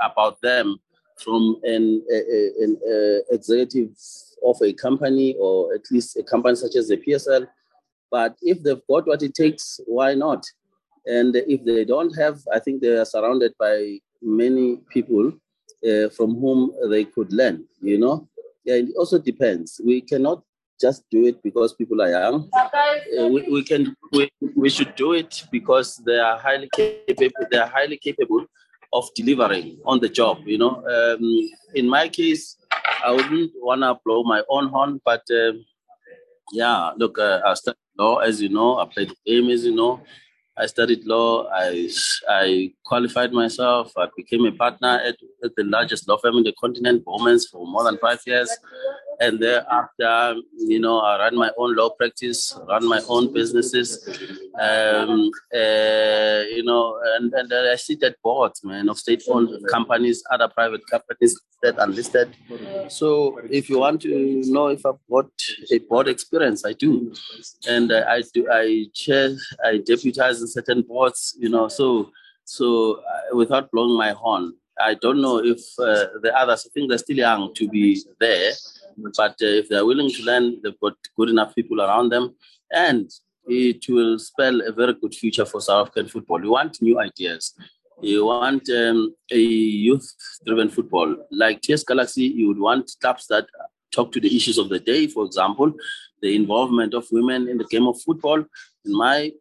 about 0.00 0.40
them 0.40 0.76
from 1.16 1.56
an, 1.64 2.04
an 2.10 2.76
executive 3.30 3.90
of 4.44 4.56
a 4.62 4.72
company 4.72 5.34
or 5.40 5.74
at 5.74 5.82
least 5.90 6.16
a 6.16 6.22
company 6.22 6.54
such 6.54 6.76
as 6.76 6.88
the 6.88 6.96
PSL. 6.96 7.48
But 8.10 8.36
if 8.42 8.62
they've 8.62 8.86
got 8.88 9.06
what 9.06 9.22
it 9.22 9.34
takes, 9.34 9.80
why 9.86 10.14
not? 10.14 10.46
And 11.06 11.36
if 11.36 11.64
they 11.64 11.84
don't 11.84 12.14
have, 12.16 12.40
I 12.52 12.58
think 12.58 12.82
they 12.82 12.96
are 12.96 13.04
surrounded 13.04 13.52
by 13.58 14.00
many 14.20 14.78
people 14.90 15.32
uh, 15.86 16.08
from 16.10 16.34
whom 16.40 16.72
they 16.90 17.04
could 17.04 17.32
learn, 17.32 17.64
you 17.80 17.98
know? 17.98 18.28
Yeah, 18.64 18.74
it 18.74 18.88
also 18.98 19.18
depends. 19.18 19.80
We 19.84 20.00
cannot 20.00 20.42
just 20.80 21.04
do 21.10 21.26
it 21.26 21.42
because 21.42 21.72
people 21.74 22.02
are 22.02 22.10
young. 22.10 22.50
Uh, 22.54 23.28
we, 23.28 23.42
we 23.50 23.64
can 23.64 23.96
we, 24.12 24.30
we 24.54 24.68
should 24.68 24.94
do 24.96 25.12
it 25.12 25.44
because 25.50 25.96
they 26.04 26.18
are 26.18 26.38
highly 26.38 26.68
capable. 26.74 27.46
They 27.50 27.58
are 27.58 27.68
highly 27.68 27.96
capable 27.96 28.44
of 28.92 29.08
delivering 29.14 29.78
on 29.84 30.00
the 30.00 30.08
job. 30.08 30.38
You 30.44 30.58
know, 30.58 30.84
um, 30.86 31.50
in 31.74 31.88
my 31.88 32.08
case, 32.08 32.56
I 33.04 33.12
wouldn't 33.12 33.52
want 33.56 33.82
to 33.82 33.98
blow 34.04 34.22
my 34.24 34.42
own 34.48 34.68
horn, 34.68 35.00
but 35.04 35.22
uh, 35.30 35.52
yeah, 36.52 36.90
look, 36.96 37.18
uh, 37.18 37.40
I 37.44 37.54
studied 37.54 37.78
law, 37.98 38.18
as 38.18 38.40
you 38.40 38.48
know. 38.48 38.78
I 38.78 38.86
played 38.86 39.10
the 39.10 39.16
game, 39.26 39.50
as 39.50 39.64
you 39.64 39.74
know. 39.74 40.02
I 40.58 40.66
studied 40.66 41.04
law. 41.04 41.48
I, 41.52 41.88
I 42.28 42.72
qualified 42.84 43.32
myself. 43.32 43.92
I 43.96 44.06
became 44.16 44.46
a 44.46 44.52
partner 44.52 45.00
at, 45.04 45.16
at 45.44 45.54
the 45.56 45.64
largest 45.64 46.08
law 46.08 46.16
firm 46.16 46.38
in 46.38 46.44
the 46.44 46.54
continent, 46.58 47.04
Bowmans, 47.04 47.46
for 47.46 47.66
more 47.66 47.84
than 47.84 47.98
five 47.98 48.20
years. 48.26 48.50
And 49.18 49.40
thereafter, 49.40 50.36
you 50.58 50.78
know, 50.78 50.98
I 50.98 51.18
run 51.18 51.36
my 51.36 51.50
own 51.56 51.74
law 51.74 51.90
practice, 51.90 52.58
run 52.68 52.86
my 52.86 53.00
own 53.08 53.32
businesses, 53.32 54.06
um, 54.60 55.30
uh, 55.54 56.42
you 56.56 56.62
know, 56.64 57.00
and, 57.16 57.32
and 57.32 57.52
I 57.52 57.76
sit 57.76 58.02
at 58.02 58.20
boards, 58.22 58.62
man, 58.62 58.88
of 58.88 58.98
state-owned 58.98 59.68
companies, 59.68 60.22
other 60.30 60.48
private 60.48 60.86
companies 60.86 61.40
that 61.62 61.78
are 61.78 61.84
unlisted. 61.84 62.36
So 62.88 63.40
if 63.50 63.70
you 63.70 63.78
want 63.78 64.02
to 64.02 64.42
know 64.46 64.68
if 64.68 64.84
I've 64.84 64.94
got 65.10 65.30
a 65.72 65.78
board 65.78 66.08
experience, 66.08 66.64
I 66.64 66.74
do, 66.74 67.14
and 67.68 67.92
uh, 67.92 68.04
I 68.08 68.22
do. 68.34 68.46
I 68.50 68.86
chair, 68.92 69.30
I 69.64 69.78
deputize 69.78 70.40
in 70.40 70.48
certain 70.48 70.82
boards, 70.82 71.36
you 71.38 71.48
know. 71.48 71.68
So 71.68 72.10
so 72.44 73.00
uh, 73.00 73.36
without 73.36 73.70
blowing 73.70 73.96
my 73.96 74.10
horn, 74.10 74.54
I 74.78 74.94
don't 74.94 75.20
know 75.20 75.38
if 75.38 75.58
uh, 75.78 76.06
the 76.22 76.32
others. 76.36 76.66
I 76.66 76.70
think 76.72 76.88
they're 76.88 76.98
still 76.98 77.16
young 77.16 77.54
to 77.54 77.68
be 77.68 78.02
there 78.20 78.52
but 78.96 79.18
uh, 79.20 79.34
if 79.60 79.68
they're 79.68 79.86
willing 79.86 80.10
to 80.10 80.22
learn, 80.22 80.60
they've 80.62 80.80
got 80.80 80.94
good 81.16 81.28
enough 81.28 81.54
people 81.54 81.80
around 81.80 82.10
them, 82.10 82.34
and 82.72 83.10
it 83.48 83.84
will 83.88 84.18
spell 84.18 84.60
a 84.60 84.72
very 84.72 84.94
good 84.94 85.14
future 85.14 85.44
for 85.44 85.60
South 85.60 85.88
African 85.88 86.08
football. 86.08 86.40
We 86.40 86.48
want 86.48 86.82
new 86.82 86.98
ideas. 87.00 87.54
You 88.02 88.26
want 88.26 88.68
um, 88.70 89.14
a 89.32 89.38
youth-driven 89.38 90.68
football 90.70 91.16
like 91.30 91.62
TS 91.62 91.84
Galaxy. 91.84 92.24
You 92.24 92.48
would 92.48 92.58
want 92.58 92.90
clubs 93.00 93.26
that 93.28 93.46
talk 93.90 94.12
to 94.12 94.20
the 94.20 94.34
issues 94.36 94.58
of 94.58 94.68
the 94.68 94.78
day. 94.78 95.06
For 95.06 95.24
example, 95.24 95.72
the 96.20 96.34
involvement 96.34 96.92
of 96.94 97.06
women 97.10 97.48
in 97.48 97.58
the 97.58 97.64
game 97.64 97.86
of 97.86 98.00
football. 98.00 98.44
In 98.84 98.92
my 98.92 99.32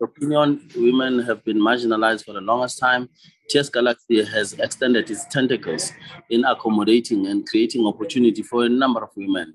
opinion, 0.00 0.68
women 0.76 1.20
have 1.20 1.44
been 1.44 1.58
marginalized 1.58 2.24
for 2.24 2.32
the 2.32 2.40
longest 2.40 2.78
time. 2.78 3.08
TS 3.48 3.68
Galaxy 3.70 4.24
has 4.24 4.54
extended 4.54 5.10
its 5.10 5.24
tentacles 5.26 5.92
in 6.30 6.44
accommodating 6.44 7.26
and 7.26 7.46
creating 7.46 7.86
opportunity 7.86 8.42
for 8.42 8.64
a 8.64 8.68
number 8.68 9.02
of 9.02 9.10
women 9.16 9.54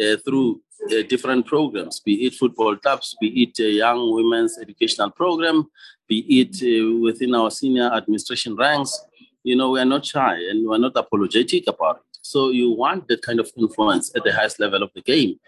uh, 0.00 0.16
through 0.24 0.60
uh, 0.90 1.02
different 1.08 1.46
programs, 1.46 2.00
be 2.00 2.26
it 2.26 2.34
football 2.34 2.76
clubs, 2.76 3.16
be 3.20 3.28
it 3.42 3.58
a 3.60 3.70
young 3.70 4.14
women's 4.14 4.58
educational 4.58 5.10
program, 5.10 5.68
be 6.08 6.18
it 6.40 6.56
uh, 6.62 7.00
within 7.00 7.34
our 7.34 7.50
senior 7.50 7.90
administration 7.92 8.56
ranks. 8.56 8.98
You 9.42 9.56
know, 9.56 9.70
we 9.70 9.80
are 9.80 9.86
not 9.86 10.04
shy 10.04 10.34
and 10.34 10.68
we 10.68 10.74
are 10.74 10.78
not 10.78 10.92
apologetic 10.96 11.64
about 11.68 11.96
it. 11.96 12.18
So 12.22 12.50
you 12.50 12.72
want 12.72 13.06
that 13.08 13.22
kind 13.22 13.40
of 13.40 13.50
influence 13.56 14.12
at 14.16 14.24
the 14.24 14.32
highest 14.32 14.58
level 14.58 14.82
of 14.82 14.90
the 14.94 15.02
game. 15.02 15.38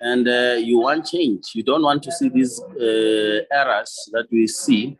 And 0.00 0.28
uh, 0.28 0.56
you 0.58 0.78
want 0.80 1.06
change. 1.06 1.52
You 1.54 1.62
don't 1.62 1.82
want 1.82 2.02
to 2.02 2.12
see 2.12 2.28
these 2.28 2.60
uh, 2.60 3.44
errors 3.52 4.10
that 4.12 4.26
we 4.30 4.46
see 4.48 4.98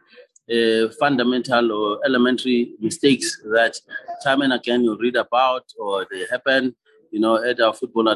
uh, 0.51 0.89
fundamental 1.01 1.73
or 1.73 2.01
elementary 2.05 2.75
mistakes 2.81 3.41
that 3.45 3.75
time 4.23 4.43
and 4.43 4.53
again 4.53 4.85
you 4.85 4.97
read 5.01 5.17
about 5.17 5.65
or 5.79 6.07
they 6.11 6.25
happen. 6.31 6.75
you 7.15 7.21
know, 7.21 7.37
at 7.51 7.61
our 7.61 7.73
football 7.73 8.09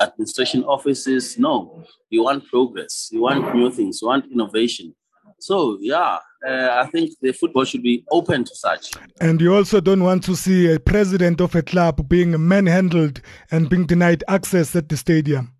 administration 0.00 0.64
offices. 0.64 1.38
No, 1.38 1.84
you 2.08 2.22
want 2.22 2.46
progress, 2.48 3.10
you 3.12 3.20
want 3.20 3.54
new 3.54 3.70
things, 3.70 4.00
you 4.00 4.08
want 4.08 4.32
innovation. 4.32 4.94
So, 5.38 5.76
yeah, 5.78 6.18
uh, 6.48 6.82
I 6.82 6.86
think 6.86 7.10
the 7.20 7.32
football 7.32 7.66
should 7.66 7.82
be 7.82 8.02
open 8.10 8.44
to 8.44 8.54
such. 8.56 8.92
And 9.20 9.42
you 9.42 9.54
also 9.54 9.82
don't 9.82 10.02
want 10.02 10.24
to 10.24 10.34
see 10.34 10.72
a 10.72 10.80
president 10.80 11.42
of 11.42 11.54
a 11.54 11.60
club 11.60 12.08
being 12.08 12.48
manhandled 12.48 13.20
and 13.50 13.68
being 13.68 13.84
denied 13.84 14.24
access 14.26 14.74
at 14.74 14.88
the 14.88 14.96
stadium. 14.96 15.52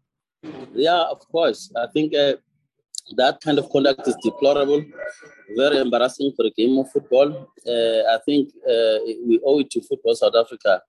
Yeah, 0.74 1.02
of 1.02 1.20
course. 1.28 1.70
I 1.76 1.88
think 1.92 2.14
uh, 2.14 2.36
that 3.16 3.42
kind 3.42 3.58
of 3.58 3.68
conduct 3.68 4.08
is 4.08 4.16
deplorable, 4.22 4.82
very 5.54 5.78
embarrassing 5.78 6.32
for 6.36 6.46
a 6.46 6.50
game 6.50 6.78
of 6.78 6.90
football. 6.90 7.50
Uh, 7.66 8.02
I 8.14 8.18
think 8.24 8.50
uh, 8.68 8.98
we 9.26 9.40
owe 9.44 9.60
it 9.60 9.70
to 9.70 9.80
Football 9.82 10.14
South 10.14 10.34
Africa 10.34 10.82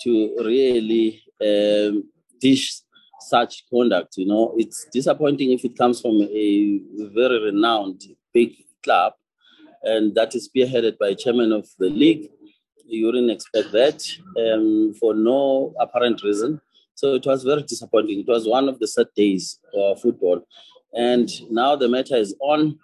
to 0.00 0.36
really 0.38 1.22
um, 1.40 2.04
dish 2.40 2.80
such 3.20 3.64
conduct. 3.70 4.16
You 4.16 4.26
know, 4.26 4.54
it's 4.56 4.86
disappointing 4.92 5.52
if 5.52 5.64
it 5.64 5.76
comes 5.76 6.00
from 6.00 6.22
a 6.22 6.80
very 7.14 7.42
renowned 7.44 8.02
big 8.32 8.54
club, 8.82 9.14
and 9.82 10.14
that 10.14 10.34
is 10.34 10.48
spearheaded 10.48 10.98
by 10.98 11.14
chairman 11.14 11.52
of 11.52 11.66
the 11.78 11.88
league. 11.88 12.28
You 12.86 13.06
wouldn't 13.06 13.30
expect 13.30 13.72
that 13.72 14.04
um, 14.38 14.94
for 15.00 15.14
no 15.14 15.72
apparent 15.80 16.22
reason. 16.22 16.60
So 16.94 17.14
it 17.14 17.24
was 17.24 17.42
very 17.42 17.62
disappointing. 17.62 18.20
It 18.20 18.28
was 18.28 18.46
one 18.46 18.68
of 18.68 18.78
the 18.78 18.86
sad 18.86 19.06
days 19.16 19.58
for 19.72 19.96
football. 19.96 20.46
And 20.94 21.28
now 21.50 21.74
the 21.74 21.88
matter 21.88 22.16
is 22.16 22.34
on. 22.40 22.78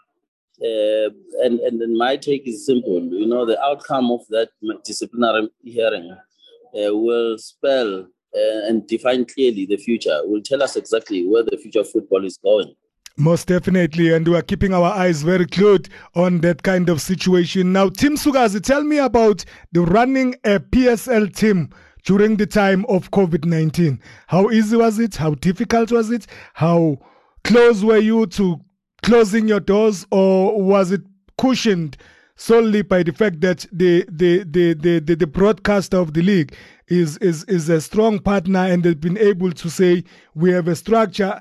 Uh, 0.61 1.11
and, 1.45 1.61
and 1.61 1.97
my 1.97 2.17
take 2.17 2.47
is 2.47 2.67
simple. 2.67 3.01
You 3.01 3.27
know, 3.27 3.47
the 3.47 3.61
outcome 3.63 4.11
of 4.11 4.27
that 4.31 4.51
disciplinary 4.85 5.49
hearing 5.63 6.11
uh, 6.11 6.97
will 6.97 7.39
spell 7.39 8.01
uh, 8.35 8.67
and 8.69 8.87
define 8.87 9.25
clearly 9.25 9.67
the 9.67 9.77
future, 9.77 10.21
will 10.25 10.43
tell 10.43 10.63
us 10.63 10.77
exactly 10.77 11.27
where 11.27 11.43
the 11.45 11.57
future 11.57 11.81
of 11.81 11.91
football 11.91 12.25
is 12.25 12.39
going. 12.39 12.75
Most 13.17 13.49
definitely, 13.49 14.13
and 14.13 14.29
we 14.29 14.37
are 14.37 14.43
keeping 14.43 14.73
our 14.73 14.93
eyes 14.93 15.23
very 15.23 15.47
close 15.47 15.81
on 16.15 16.41
that 16.43 16.63
kind 16.63 16.89
of 16.89 17.01
situation. 17.01 17.73
Now, 17.73 17.89
Tim 17.89 18.17
Sukazi, 18.17 18.63
tell 18.63 18.85
me 18.85 18.99
about 18.99 19.45
the 19.73 19.81
running 19.81 20.37
a 20.45 20.61
PSL 20.61 21.35
team 21.35 21.71
during 22.05 22.37
the 22.37 22.47
time 22.47 22.85
of 22.89 23.11
COVID 23.11 23.45
19. 23.45 24.01
How 24.29 24.51
easy 24.51 24.77
was 24.77 25.01
it? 25.01 25.17
How 25.17 25.35
difficult 25.35 25.91
was 25.91 26.11
it? 26.11 26.27
How 26.55 26.99
close 27.43 27.83
were 27.83 27.99
you 27.99 28.27
to 28.27 28.61
closing 29.03 29.49
your 29.49 29.61
doors, 29.61 30.07
or 30.11 30.61
was 30.61 30.93
it 30.93 31.03
cushioned 31.39 31.97
solely 32.37 32.83
by 32.83 33.03
the 33.03 33.13
fact 33.13 33.41
that 33.41 33.67
the 33.73 34.05
the 34.09 34.45
the 34.45 34.75
the, 34.75 35.01
the, 35.01 35.17
the 35.17 35.27
broadcaster 35.27 35.97
of 35.97 36.15
the 36.15 36.23
league 36.23 36.55
is, 36.87 37.17
is 37.19 37.45
is 37.45 37.69
a 37.69 37.81
strong 37.81 38.19
partner 38.19 38.61
and 38.61 38.83
they've 38.83 39.01
been 39.01 39.19
able 39.19 39.53
to 39.53 39.69
say 39.69 40.05
we 40.35 40.51
have 40.51 40.69
a 40.69 40.77
structure 40.77 41.41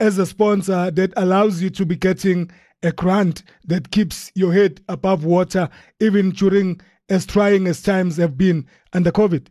as 0.00 0.18
a 0.18 0.26
sponsor 0.26 0.90
that 0.90 1.12
allows 1.16 1.62
you 1.62 1.70
to 1.70 1.86
be 1.86 1.94
getting 1.94 2.50
a 2.82 2.92
grant 2.92 3.42
that 3.64 3.90
keeps 3.90 4.32
your 4.34 4.52
head 4.52 4.80
above 4.88 5.24
water 5.24 5.68
even 6.00 6.30
during 6.30 6.80
as 7.08 7.26
trying 7.26 7.66
as 7.66 7.82
times 7.82 8.16
have 8.16 8.36
been 8.36 8.66
under 8.92 9.10
COVID? 9.10 9.46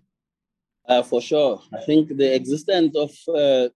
Uh, 0.88 1.02
for 1.02 1.22
sure. 1.22 1.62
I 1.72 1.82
think 1.82 2.16
the 2.18 2.36
existence 2.36 2.96
of 2.96 3.12
uh, 3.30 3.70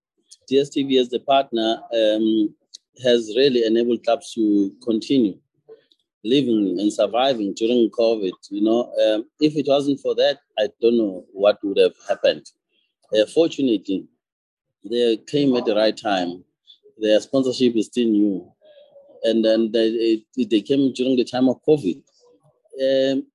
DSTV 0.52 1.00
as 1.00 1.10
the 1.10 1.20
partner 1.20 1.82
um, 1.94 2.54
has 3.04 3.34
really 3.36 3.66
enabled 3.66 4.04
clubs 4.04 4.34
to 4.34 4.72
continue 4.84 5.38
living 6.24 6.78
and 6.80 6.92
surviving 6.92 7.54
during 7.54 7.90
COVID. 7.90 8.34
You 8.50 8.64
know, 8.64 8.94
um, 9.06 9.26
if 9.40 9.56
it 9.56 9.66
wasn't 9.68 10.00
for 10.00 10.16
that, 10.16 10.40
I 10.60 10.68
don't 10.82 10.98
know 10.98 11.26
what 11.32 11.58
would 11.64 11.78
have 11.78 11.94
happened. 12.08 12.46
Uh, 13.14 13.26
fortunately, 13.34 14.08
they 14.90 15.18
came 15.28 15.56
at 15.56 15.66
the 15.66 15.76
right 15.76 15.96
time. 15.96 16.44
Their 16.98 17.20
sponsorship 17.22 17.76
is 17.76 17.86
still 17.88 18.10
new, 18.10 18.52
and 19.24 19.46
then 19.46 19.72
they, 19.72 20.24
they 20.36 20.62
came 20.62 20.92
during 20.94 21.16
the 21.16 21.24
time 21.24 21.48
of 21.48 21.62
COVID. 21.68 22.02
Um, 22.82 23.28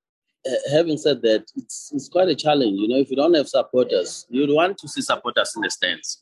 uh, 0.45 0.55
having 0.73 0.99
said 0.99 1.23
that, 1.23 1.45
it's, 1.55 1.93
it's 1.95 2.09
quite 2.09 2.29
a 2.29 2.35
challenge. 2.35 2.77
You 2.81 2.89
know, 2.89 2.97
if 2.97 3.11
you 3.11 3.17
don't 3.17 3.35
have 3.35 3.49
supporters, 3.49 4.27
you'd 4.29 4.51
want 4.51 4.79
to 4.79 4.89
see 4.89 5.01
supporters 5.01 5.53
in 5.55 5.63
the 5.63 5.71
stands. 5.71 6.21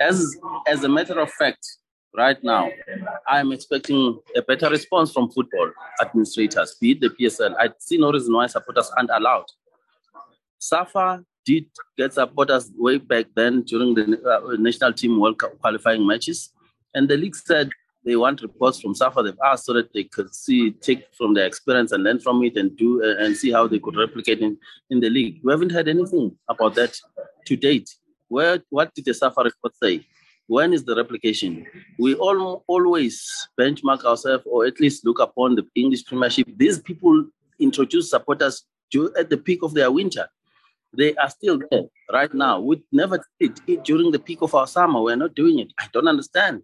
As 0.00 0.36
as 0.66 0.82
a 0.82 0.88
matter 0.88 1.20
of 1.20 1.30
fact, 1.30 1.64
right 2.16 2.42
now, 2.42 2.70
I'm 3.28 3.52
expecting 3.52 4.18
a 4.34 4.42
better 4.42 4.68
response 4.70 5.12
from 5.12 5.30
football 5.30 5.70
administrators, 6.00 6.76
be 6.80 6.92
it 6.92 7.00
the 7.00 7.10
PSL. 7.10 7.54
I 7.58 7.70
see 7.78 7.98
no 7.98 8.10
reason 8.12 8.34
why 8.34 8.46
supporters 8.46 8.90
aren't 8.96 9.10
allowed. 9.10 9.46
SAFA 10.58 11.24
did 11.44 11.66
get 11.96 12.14
supporters 12.14 12.70
way 12.76 12.98
back 12.98 13.26
then 13.36 13.62
during 13.62 13.94
the 13.94 14.20
uh, 14.28 14.56
national 14.58 14.92
team 14.92 15.20
World 15.20 15.38
Cup 15.38 15.58
qualifying 15.60 16.06
matches, 16.06 16.52
and 16.94 17.08
the 17.08 17.16
league 17.16 17.36
said 17.36 17.70
they 18.04 18.16
want 18.16 18.40
reports 18.40 18.80
from 18.80 18.94
SAFA. 18.94 19.22
They've 19.22 19.44
asked 19.44 19.66
so 19.66 19.72
that 19.74 19.92
they 19.92 20.04
could 20.04 20.34
see, 20.34 20.70
take 20.70 21.06
from 21.14 21.34
their 21.34 21.46
experience 21.46 21.92
and 21.92 22.04
learn 22.04 22.20
from 22.20 22.42
it, 22.44 22.56
and 22.56 22.76
do 22.76 23.02
uh, 23.02 23.22
and 23.22 23.36
see 23.36 23.52
how 23.52 23.68
they 23.68 23.78
could 23.78 23.96
replicate 23.96 24.40
in, 24.40 24.56
in 24.90 25.00
the 25.00 25.10
league. 25.10 25.40
We 25.44 25.52
haven't 25.52 25.72
heard 25.72 25.88
anything 25.88 26.36
about 26.48 26.74
that 26.76 26.98
to 27.46 27.56
date. 27.56 27.90
Where 28.28 28.62
what 28.70 28.94
did 28.94 29.04
the 29.04 29.14
SAFA 29.14 29.42
report 29.44 29.76
say? 29.76 30.06
When 30.46 30.72
is 30.72 30.84
the 30.84 30.94
replication? 30.94 31.66
We 31.98 32.14
all 32.14 32.64
always 32.66 33.48
benchmark 33.58 34.04
ourselves 34.04 34.44
or 34.46 34.66
at 34.66 34.80
least 34.80 35.04
look 35.04 35.18
upon 35.18 35.56
the 35.56 35.66
English 35.74 36.04
Premiership. 36.06 36.48
These 36.56 36.78
people 36.80 37.26
introduce 37.58 38.10
supporters 38.10 38.64
at 39.18 39.30
the 39.30 39.36
peak 39.36 39.62
of 39.62 39.74
their 39.74 39.90
winter. 39.90 40.28
They 40.96 41.14
are 41.16 41.28
still 41.28 41.60
there 41.70 41.84
right 42.12 42.32
now. 42.32 42.60
We 42.60 42.82
never 42.92 43.20
did 43.40 43.60
it 43.66 43.84
during 43.84 44.12
the 44.12 44.18
peak 44.18 44.38
of 44.40 44.54
our 44.54 44.66
summer. 44.66 45.02
We're 45.02 45.16
not 45.16 45.34
doing 45.34 45.58
it. 45.58 45.72
I 45.78 45.86
don't 45.92 46.08
understand. 46.08 46.62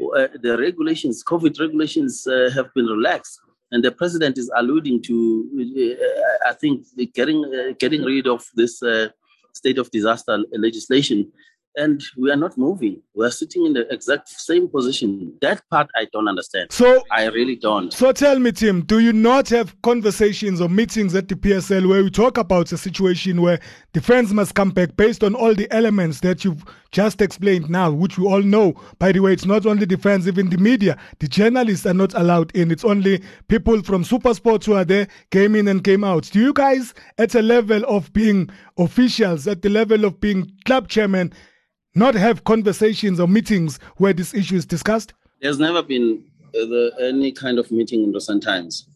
Uh, 0.00 0.28
the 0.42 0.56
regulations, 0.58 1.22
COVID 1.24 1.60
regulations, 1.60 2.26
uh, 2.26 2.50
have 2.54 2.72
been 2.74 2.86
relaxed, 2.86 3.40
and 3.70 3.84
the 3.84 3.92
president 3.92 4.38
is 4.38 4.50
alluding 4.56 5.02
to, 5.02 5.46
uh, 5.60 6.50
I 6.50 6.54
think, 6.54 6.86
getting 7.14 7.44
uh, 7.44 7.74
getting 7.78 8.02
rid 8.02 8.26
of 8.26 8.44
this 8.54 8.82
uh, 8.82 9.08
state 9.52 9.78
of 9.78 9.90
disaster 9.90 10.38
legislation 10.52 11.30
and 11.76 12.02
we 12.16 12.30
are 12.30 12.36
not 12.36 12.56
moving. 12.56 13.02
We 13.14 13.26
are 13.26 13.30
sitting 13.30 13.66
in 13.66 13.72
the 13.72 13.92
exact 13.92 14.28
same 14.28 14.68
position. 14.68 15.34
That 15.40 15.62
part 15.70 15.88
I 15.96 16.06
don't 16.12 16.28
understand. 16.28 16.72
So 16.72 17.02
I 17.10 17.26
really 17.26 17.56
don't. 17.56 17.92
So 17.92 18.12
tell 18.12 18.38
me, 18.38 18.52
Tim, 18.52 18.82
do 18.82 19.00
you 19.00 19.12
not 19.12 19.48
have 19.48 19.80
conversations 19.82 20.60
or 20.60 20.68
meetings 20.68 21.14
at 21.14 21.28
the 21.28 21.34
PSL 21.34 21.88
where 21.88 22.02
we 22.02 22.10
talk 22.10 22.38
about 22.38 22.70
a 22.72 22.78
situation 22.78 23.42
where 23.42 23.58
defense 23.92 24.32
must 24.32 24.54
come 24.54 24.70
back 24.70 24.96
based 24.96 25.24
on 25.24 25.34
all 25.34 25.54
the 25.54 25.72
elements 25.72 26.20
that 26.20 26.44
you've 26.44 26.64
just 26.90 27.20
explained 27.20 27.68
now, 27.68 27.90
which 27.90 28.18
we 28.18 28.26
all 28.26 28.42
know. 28.42 28.74
By 28.98 29.12
the 29.12 29.20
way, 29.20 29.32
it's 29.32 29.44
not 29.44 29.66
only 29.66 29.84
defense, 29.84 30.26
even 30.26 30.48
the 30.48 30.58
media, 30.58 30.96
the 31.18 31.26
journalists 31.26 31.86
are 31.86 31.94
not 31.94 32.14
allowed 32.14 32.54
in. 32.54 32.70
It's 32.70 32.84
only 32.84 33.22
people 33.48 33.82
from 33.82 34.04
Super 34.04 34.32
Sports 34.32 34.66
who 34.66 34.74
are 34.74 34.84
there, 34.84 35.08
came 35.30 35.56
in 35.56 35.66
and 35.66 35.82
came 35.82 36.04
out. 36.04 36.30
Do 36.32 36.40
you 36.40 36.52
guys, 36.52 36.94
at 37.18 37.34
a 37.34 37.42
level 37.42 37.84
of 37.86 38.12
being 38.12 38.48
officials, 38.78 39.46
at 39.48 39.62
the 39.62 39.70
level 39.70 40.04
of 40.04 40.20
being 40.20 40.52
club 40.64 40.88
chairman, 40.88 41.32
not 41.94 42.14
have 42.14 42.44
conversations 42.44 43.20
or 43.20 43.28
meetings 43.28 43.78
where 43.96 44.12
this 44.12 44.34
issue 44.34 44.56
is 44.56 44.66
discussed? 44.66 45.14
There's 45.40 45.58
never 45.58 45.82
been 45.82 46.24
uh, 46.48 46.66
the, 46.66 46.92
any 47.00 47.32
kind 47.32 47.58
of 47.58 47.70
meeting 47.70 48.02
in 48.04 48.12
recent 48.12 48.42
times. 48.42 48.88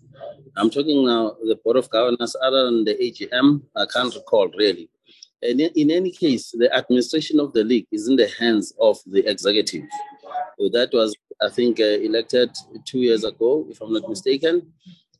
I'm 0.56 0.70
talking 0.70 1.06
now 1.06 1.36
the 1.42 1.56
board 1.64 1.76
of 1.76 1.88
governors, 1.90 2.34
other 2.42 2.64
than 2.64 2.84
the 2.84 2.94
AGM, 2.94 3.62
I 3.76 3.86
can't 3.92 4.14
recall 4.14 4.48
really. 4.56 4.88
And 5.42 5.60
in 5.60 5.90
any 5.90 6.10
case, 6.10 6.50
the 6.50 6.74
administration 6.76 7.38
of 7.38 7.52
the 7.52 7.62
league 7.62 7.86
is 7.92 8.08
in 8.08 8.16
the 8.16 8.28
hands 8.40 8.72
of 8.80 8.98
the 9.06 9.24
executive. 9.30 9.84
So 10.58 10.68
that 10.70 10.90
was, 10.92 11.14
I 11.40 11.48
think, 11.48 11.78
uh, 11.78 11.84
elected 11.84 12.50
two 12.84 12.98
years 12.98 13.22
ago, 13.22 13.64
if 13.70 13.80
I'm 13.80 13.92
not 13.92 14.08
mistaken 14.08 14.72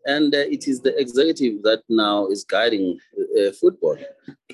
and 0.09 0.35
uh, 0.35 0.39
it 0.39 0.67
is 0.67 0.81
the 0.81 0.99
executive 0.99 1.63
that 1.63 1.83
now 1.89 2.27
is 2.29 2.43
guiding 2.45 2.99
uh, 3.39 3.53
football 3.61 3.97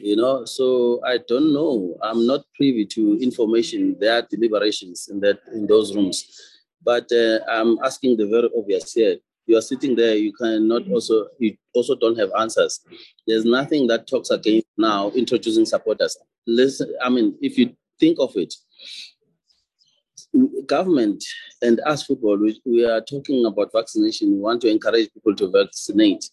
you 0.05 0.17
know? 0.17 0.45
So 0.45 1.01
i 1.05 1.19
don't 1.29 1.53
know. 1.53 1.97
I'm 2.03 2.27
not 2.27 2.45
privy 2.57 2.87
to 2.97 3.19
information. 3.21 3.97
There 3.99 4.15
are 4.17 4.23
deliberations 4.23 5.09
in 5.11 5.21
that 5.21 5.39
in 5.53 5.67
those 5.67 5.95
rooms. 5.97 6.19
But 6.83 7.11
uh, 7.13 7.39
i'm 7.51 7.79
asking 7.83 8.17
the 8.19 8.27
very 8.27 8.51
obvious 8.57 8.93
here. 8.93 9.17
You 9.47 9.59
are 9.59 9.63
sitting 9.63 9.95
there. 9.95 10.15
You 10.17 10.33
cannot 10.33 10.91
also 10.91 11.29
you 11.39 11.57
also 11.75 11.95
don't 11.97 12.19
have 12.19 12.31
answers. 12.39 12.81
There's 13.27 13.45
nothing 13.45 13.87
that 13.89 14.07
talks 14.07 14.31
against 14.31 14.67
now 14.77 15.11
introducing 15.11 15.67
supporters. 15.67 16.17
Listen 16.47 16.95
i 17.03 17.09
mean 17.09 17.37
if 17.41 17.59
you 17.59 17.75
think 17.99 18.19
of 18.21 18.33
it 18.37 18.53
government 20.67 21.25
and 21.63 21.81
us 21.81 22.05
football, 22.05 22.37
we, 22.37 22.61
we 22.65 22.85
are 22.85 23.01
talking 23.01 23.45
about 23.47 23.73
vaccination. 23.73 24.33
We 24.33 24.39
want 24.39 24.63
to 24.63 24.69
encourage 24.69 25.13
people 25.13 25.35
to 25.37 25.51
vaccinate. 25.51 26.29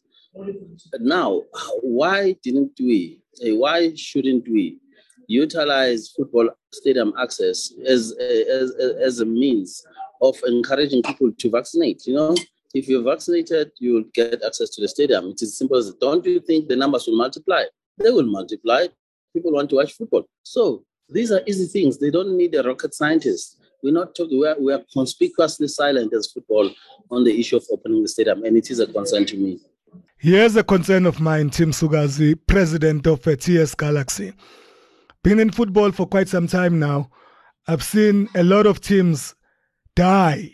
Now, 0.99 1.43
why 1.81 2.35
didn't 2.43 2.71
we? 2.79 3.19
Eh, 3.43 3.53
why 3.53 3.93
shouldn't 3.95 4.47
we 4.47 4.77
utilize 5.27 6.09
football 6.15 6.49
stadium 6.71 7.13
access 7.19 7.73
as 7.85 8.13
as, 8.19 8.71
as 9.01 9.19
a 9.19 9.25
means 9.25 9.85
of 10.21 10.37
encouraging 10.47 11.03
people 11.03 11.31
to 11.37 11.49
vaccinate? 11.49 12.07
You 12.07 12.15
know, 12.15 12.35
if 12.73 12.87
you're 12.87 13.03
vaccinated, 13.03 13.71
you 13.79 13.93
will 13.93 14.05
get 14.13 14.41
access 14.43 14.69
to 14.71 14.81
the 14.81 14.87
stadium. 14.87 15.31
It 15.31 15.41
is 15.41 15.49
as 15.49 15.57
simple 15.57 15.77
as 15.77 15.93
don't 15.95 16.25
you 16.25 16.39
think 16.39 16.69
the 16.69 16.77
numbers 16.77 17.07
will 17.07 17.17
multiply? 17.17 17.63
They 17.97 18.09
will 18.09 18.25
multiply 18.25 18.87
people 19.33 19.51
want 19.51 19.69
to 19.69 19.77
watch 19.77 19.93
football. 19.93 20.23
So 20.43 20.83
these 21.09 21.31
are 21.31 21.41
easy 21.45 21.65
things. 21.65 21.97
They 21.97 22.11
don't 22.11 22.37
need 22.37 22.55
a 22.55 22.63
rocket 22.63 22.93
scientist. 22.93 23.57
We're 23.83 23.93
not 23.93 24.15
talking, 24.15 24.39
we 24.39 24.47
are, 24.47 24.59
we 24.59 24.73
are 24.73 24.83
conspicuously 24.93 25.67
silent 25.67 26.13
as 26.13 26.31
football 26.31 26.69
on 27.09 27.23
the 27.23 27.39
issue 27.39 27.57
of 27.57 27.65
opening 27.71 28.03
the 28.03 28.07
stadium, 28.07 28.43
and 28.43 28.55
it 28.55 28.69
is 28.69 28.79
a 28.79 28.87
concern 28.87 29.25
to 29.25 29.37
me. 29.37 29.59
Here's 30.17 30.55
a 30.55 30.63
concern 30.63 31.07
of 31.07 31.19
mine, 31.19 31.49
Tim 31.49 31.71
Sukazi, 31.71 32.39
president 32.45 33.07
of 33.07 33.25
uh, 33.27 33.35
TS 33.35 33.73
Galaxy. 33.73 34.33
Been 35.23 35.39
in 35.39 35.51
football 35.51 35.91
for 35.91 36.05
quite 36.05 36.27
some 36.29 36.47
time 36.47 36.79
now. 36.79 37.09
I've 37.67 37.83
seen 37.83 38.29
a 38.35 38.43
lot 38.43 38.67
of 38.67 38.81
teams 38.81 39.35
die. 39.95 40.51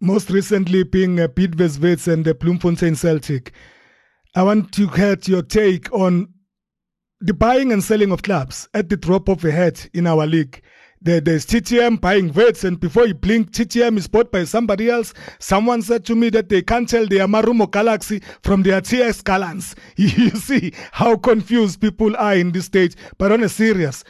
Most 0.00 0.30
recently 0.30 0.84
being 0.84 1.18
uh, 1.20 1.28
Piet 1.28 1.56
Wits 1.56 2.06
and 2.06 2.24
the 2.24 2.34
Bloemfontein 2.34 2.94
Celtic. 2.94 3.52
I 4.34 4.42
want 4.42 4.72
to 4.72 4.88
get 4.88 5.28
your 5.28 5.42
take 5.42 5.92
on 5.92 6.32
the 7.20 7.34
buying 7.34 7.72
and 7.72 7.82
selling 7.82 8.10
of 8.10 8.22
clubs 8.22 8.68
at 8.74 8.88
the 8.88 8.96
drop 8.96 9.28
of 9.28 9.44
a 9.44 9.52
hat 9.52 9.88
in 9.92 10.06
our 10.06 10.26
league. 10.26 10.62
There, 11.04 11.20
there's 11.20 11.44
TTM 11.44 12.00
buying 12.00 12.30
votes, 12.30 12.62
and 12.62 12.78
before 12.78 13.08
you 13.08 13.14
blink, 13.14 13.50
TTM 13.50 13.96
is 13.98 14.06
bought 14.06 14.30
by 14.30 14.44
somebody 14.44 14.88
else. 14.88 15.12
Someone 15.40 15.82
said 15.82 16.04
to 16.04 16.14
me 16.14 16.30
that 16.30 16.48
they 16.48 16.62
can't 16.62 16.88
tell 16.88 17.08
their 17.08 17.26
Marumo 17.26 17.68
Galaxy 17.68 18.22
from 18.44 18.62
their 18.62 18.80
TS 18.80 19.20
Gallants. 19.22 19.74
You 19.96 20.30
see 20.30 20.72
how 20.92 21.16
confused 21.16 21.80
people 21.80 22.16
are 22.16 22.36
in 22.36 22.52
this 22.52 22.66
stage. 22.66 22.94
But 23.18 23.32
on 23.32 23.42
a 23.42 23.48
serious, 23.48 24.04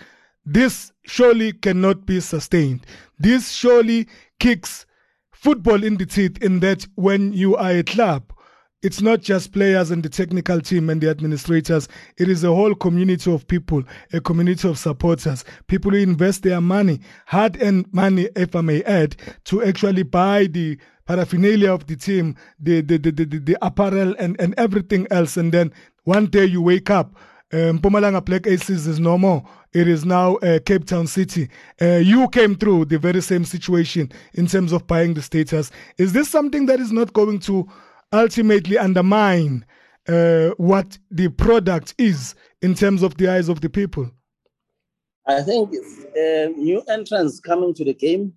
this 0.44 0.92
surely 1.04 1.54
cannot 1.54 2.04
be 2.04 2.20
sustained. 2.20 2.84
This 3.18 3.50
surely 3.52 4.06
kicks 4.38 4.84
football 5.32 5.82
in 5.82 5.96
the 5.96 6.04
teeth 6.04 6.42
in 6.42 6.60
that 6.60 6.86
when 6.96 7.32
you 7.32 7.56
are 7.56 7.70
a 7.70 7.82
club 7.82 8.32
it's 8.82 9.00
not 9.00 9.20
just 9.20 9.52
players 9.52 9.90
and 9.90 10.02
the 10.02 10.08
technical 10.08 10.60
team 10.60 10.90
and 10.90 11.00
the 11.00 11.08
administrators. 11.08 11.88
It 12.18 12.28
is 12.28 12.42
a 12.44 12.48
whole 12.48 12.74
community 12.74 13.32
of 13.32 13.46
people, 13.46 13.82
a 14.12 14.20
community 14.20 14.68
of 14.68 14.78
supporters, 14.78 15.44
people 15.68 15.92
who 15.92 15.98
invest 15.98 16.42
their 16.42 16.60
money, 16.60 17.00
hard 17.26 17.62
earned 17.62 17.92
money, 17.92 18.28
if 18.34 18.56
I 18.56 18.60
may 18.60 18.82
add, 18.82 19.16
to 19.44 19.62
actually 19.62 20.02
buy 20.02 20.46
the 20.46 20.78
paraphernalia 21.06 21.72
of 21.72 21.86
the 21.86 21.96
team, 21.96 22.36
the, 22.58 22.80
the, 22.80 22.98
the, 22.98 23.10
the, 23.12 23.24
the 23.24 23.58
apparel 23.62 24.14
and, 24.18 24.40
and 24.40 24.54
everything 24.58 25.06
else. 25.10 25.36
And 25.36 25.52
then 25.52 25.72
one 26.04 26.26
day 26.26 26.44
you 26.44 26.60
wake 26.60 26.90
up, 26.90 27.14
um, 27.52 27.78
Mpumalanga 27.80 28.24
Black 28.24 28.46
Aces 28.46 28.86
is 28.86 28.98
no 28.98 29.18
more. 29.18 29.44
It 29.72 29.86
is 29.86 30.04
now 30.04 30.36
uh, 30.36 30.58
Cape 30.64 30.86
Town 30.86 31.06
City. 31.06 31.50
Uh, 31.80 31.96
you 31.96 32.28
came 32.28 32.54
through 32.56 32.86
the 32.86 32.98
very 32.98 33.20
same 33.20 33.44
situation 33.44 34.10
in 34.34 34.46
terms 34.46 34.72
of 34.72 34.86
buying 34.86 35.14
the 35.14 35.22
status. 35.22 35.70
Is 35.98 36.12
this 36.12 36.28
something 36.30 36.66
that 36.66 36.80
is 36.80 36.92
not 36.92 37.12
going 37.12 37.40
to 37.40 37.68
ultimately 38.12 38.78
undermine 38.78 39.64
uh, 40.08 40.50
what 40.56 40.98
the 41.10 41.28
product 41.28 41.94
is 41.98 42.34
in 42.60 42.74
terms 42.74 43.02
of 43.02 43.16
the 43.16 43.28
eyes 43.28 43.48
of 43.48 43.60
the 43.60 43.70
people? 43.70 44.10
I 45.26 45.40
think 45.42 45.70
uh, 45.70 46.48
new 46.56 46.82
entrants 46.88 47.40
coming 47.40 47.74
to 47.74 47.84
the 47.84 47.94
game, 47.94 48.32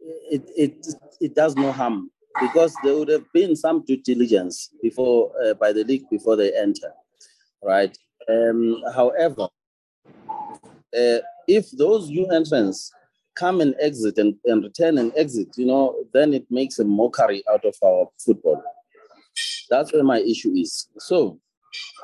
it, 0.00 0.42
it, 0.56 0.86
it 1.20 1.34
does 1.34 1.56
no 1.56 1.72
harm 1.72 2.10
because 2.40 2.74
there 2.82 2.94
would 2.94 3.08
have 3.08 3.24
been 3.32 3.56
some 3.56 3.84
due 3.84 3.96
diligence 3.96 4.70
before 4.82 5.32
uh, 5.44 5.54
by 5.54 5.72
the 5.72 5.84
league 5.84 6.08
before 6.10 6.36
they 6.36 6.52
enter, 6.56 6.92
right? 7.62 7.96
Um, 8.28 8.82
however, 8.94 9.48
uh, 10.96 11.18
if 11.48 11.70
those 11.72 12.08
new 12.08 12.26
entrants 12.30 12.92
come 13.34 13.60
and 13.60 13.74
exit 13.80 14.18
and, 14.18 14.34
and 14.44 14.62
return 14.62 14.98
and 14.98 15.12
exit, 15.16 15.48
you 15.56 15.66
know, 15.66 15.96
then 16.12 16.34
it 16.34 16.46
makes 16.50 16.78
a 16.78 16.84
mockery 16.84 17.42
out 17.50 17.64
of 17.64 17.74
our 17.82 18.08
football. 18.18 18.62
That's 19.70 19.92
where 19.92 20.04
my 20.04 20.20
issue 20.20 20.52
is. 20.54 20.88
So 20.98 21.38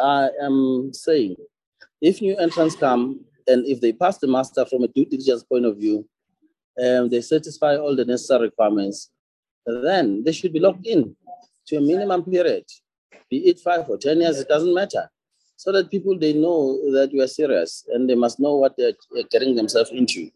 I 0.00 0.30
am 0.40 0.90
saying 0.92 1.36
if 2.00 2.20
new 2.20 2.36
entrants 2.36 2.76
come 2.76 3.20
and 3.46 3.66
if 3.66 3.80
they 3.80 3.92
pass 3.92 4.18
the 4.18 4.26
master 4.26 4.64
from 4.64 4.84
a 4.84 4.88
due 4.88 5.04
diligence 5.04 5.42
point 5.42 5.64
of 5.64 5.76
view, 5.76 6.08
and 6.76 7.10
they 7.10 7.20
satisfy 7.20 7.76
all 7.76 7.96
the 7.96 8.04
necessary 8.04 8.46
requirements, 8.46 9.10
then 9.66 10.22
they 10.24 10.32
should 10.32 10.52
be 10.52 10.60
locked 10.60 10.86
in 10.86 11.14
to 11.66 11.76
a 11.76 11.80
minimum 11.80 12.24
period, 12.24 12.64
be 13.28 13.38
it 13.48 13.60
five 13.60 13.88
or 13.88 13.98
10 13.98 14.20
years, 14.20 14.38
it 14.38 14.48
doesn't 14.48 14.72
matter. 14.72 15.10
So 15.56 15.72
that 15.72 15.90
people, 15.90 16.16
they 16.16 16.32
know 16.32 16.92
that 16.92 17.12
you 17.12 17.20
are 17.20 17.26
serious 17.26 17.84
and 17.92 18.08
they 18.08 18.14
must 18.14 18.38
know 18.38 18.54
what 18.56 18.76
they're 18.78 18.92
getting 19.30 19.56
themselves 19.56 19.90
into. 19.90 20.30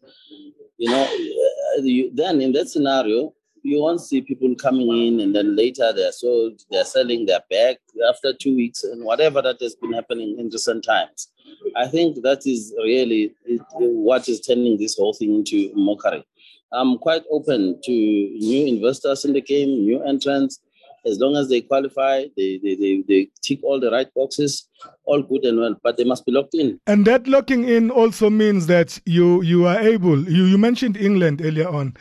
You 0.77 0.89
know, 0.89 1.03
uh, 1.03 1.81
then 2.13 2.41
in 2.41 2.51
that 2.51 2.67
scenario, 2.67 3.33
you 3.63 3.81
won't 3.81 4.01
see 4.01 4.21
people 4.21 4.53
coming 4.55 4.89
in 5.07 5.19
and 5.21 5.33
then 5.33 5.55
later 5.55 5.91
they're 5.93 6.11
sold, 6.11 6.61
they're 6.69 6.85
selling 6.85 7.25
their 7.25 7.41
back 7.49 7.77
after 8.09 8.33
two 8.33 8.55
weeks 8.55 8.83
and 8.83 9.03
whatever 9.03 9.41
that 9.41 9.59
has 9.61 9.75
been 9.75 9.93
happening 9.93 10.37
in 10.37 10.49
recent 10.49 10.83
times. 10.83 11.29
I 11.75 11.87
think 11.87 12.21
that 12.23 12.45
is 12.45 12.73
really 12.77 13.33
what 13.79 14.27
is 14.27 14.41
turning 14.41 14.77
this 14.77 14.97
whole 14.97 15.13
thing 15.13 15.33
into 15.35 15.71
mockery. 15.75 16.25
I'm 16.73 16.97
quite 16.97 17.23
open 17.31 17.79
to 17.83 17.91
new 17.91 18.67
investors 18.67 19.25
in 19.25 19.33
the 19.33 19.41
game, 19.41 19.69
new 19.69 20.03
entrants. 20.03 20.59
As 21.05 21.19
long 21.19 21.35
as 21.35 21.49
they 21.49 21.59
qualify, 21.61 22.25
they, 22.37 22.59
they, 22.63 22.75
they, 22.75 23.03
they 23.07 23.29
tick 23.41 23.59
all 23.63 23.79
the 23.79 23.91
right 23.91 24.07
boxes, 24.13 24.69
all 25.03 25.21
good 25.21 25.43
and 25.43 25.59
well, 25.59 25.75
but 25.83 25.97
they 25.97 26.05
must 26.05 26.25
be 26.25 26.31
locked 26.31 26.53
in. 26.53 26.79
And 26.87 27.05
that 27.05 27.27
locking 27.27 27.67
in 27.67 27.91
also 27.91 28.29
means 28.29 28.67
that 28.67 28.99
you 29.05 29.41
you 29.41 29.67
are 29.67 29.79
able, 29.79 30.17
you, 30.19 30.45
you 30.45 30.57
mentioned 30.57 30.95
England 30.95 31.41
earlier 31.43 31.67
on 31.67 31.95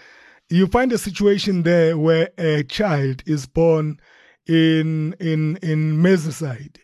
you 0.52 0.66
find 0.66 0.92
a 0.92 0.98
situation 0.98 1.62
there 1.62 1.96
where 1.96 2.30
a 2.36 2.62
child 2.64 3.22
is 3.26 3.46
born 3.46 3.98
in 4.46 5.14
in 5.18 5.56
in 5.62 5.96
Merseyside, 5.96 6.76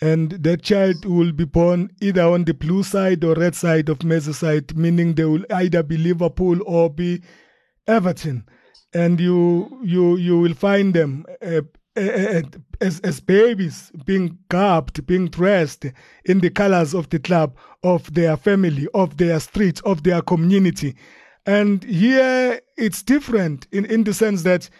and 0.00 0.32
that 0.32 0.62
child 0.62 1.04
will 1.04 1.32
be 1.32 1.44
born 1.44 1.90
either 2.00 2.22
on 2.22 2.44
the 2.44 2.54
blue 2.54 2.82
side 2.82 3.22
or 3.22 3.34
red 3.34 3.54
side 3.54 3.88
of 3.88 4.00
Merseyside, 4.00 4.74
meaning 4.74 5.14
they 5.14 5.24
will 5.24 5.44
either 5.50 5.82
be 5.82 5.96
Liverpool 5.96 6.58
or 6.66 6.90
be 6.90 7.22
Everton, 7.86 8.44
and 8.92 9.20
you 9.20 9.80
you 9.84 10.16
you 10.16 10.40
will 10.40 10.54
find 10.54 10.94
them. 10.94 11.24
Uh, 11.40 11.62
uh, 11.94 12.00
uh, 12.00 12.38
uh 12.38 12.42
as, 12.80 12.98
as 13.00 13.20
babies 13.20 13.92
being 14.06 14.36
garbed, 14.48 15.06
being 15.06 15.28
dressed 15.28 15.84
in 16.24 16.40
the 16.40 16.50
colors 16.50 16.94
of 16.94 17.08
the 17.10 17.18
club, 17.20 17.56
of 17.84 18.12
their 18.14 18.36
family, 18.36 18.88
of 18.92 19.18
their 19.18 19.38
street, 19.38 19.80
of 19.84 20.02
their 20.02 20.20
community. 20.22 20.96
And 21.46 21.82
here 21.84 22.60
it's 22.76 23.02
different 23.02 23.66
in, 23.72 23.84
in 23.86 24.04
the 24.04 24.14
sense 24.14 24.42
that 24.44 24.70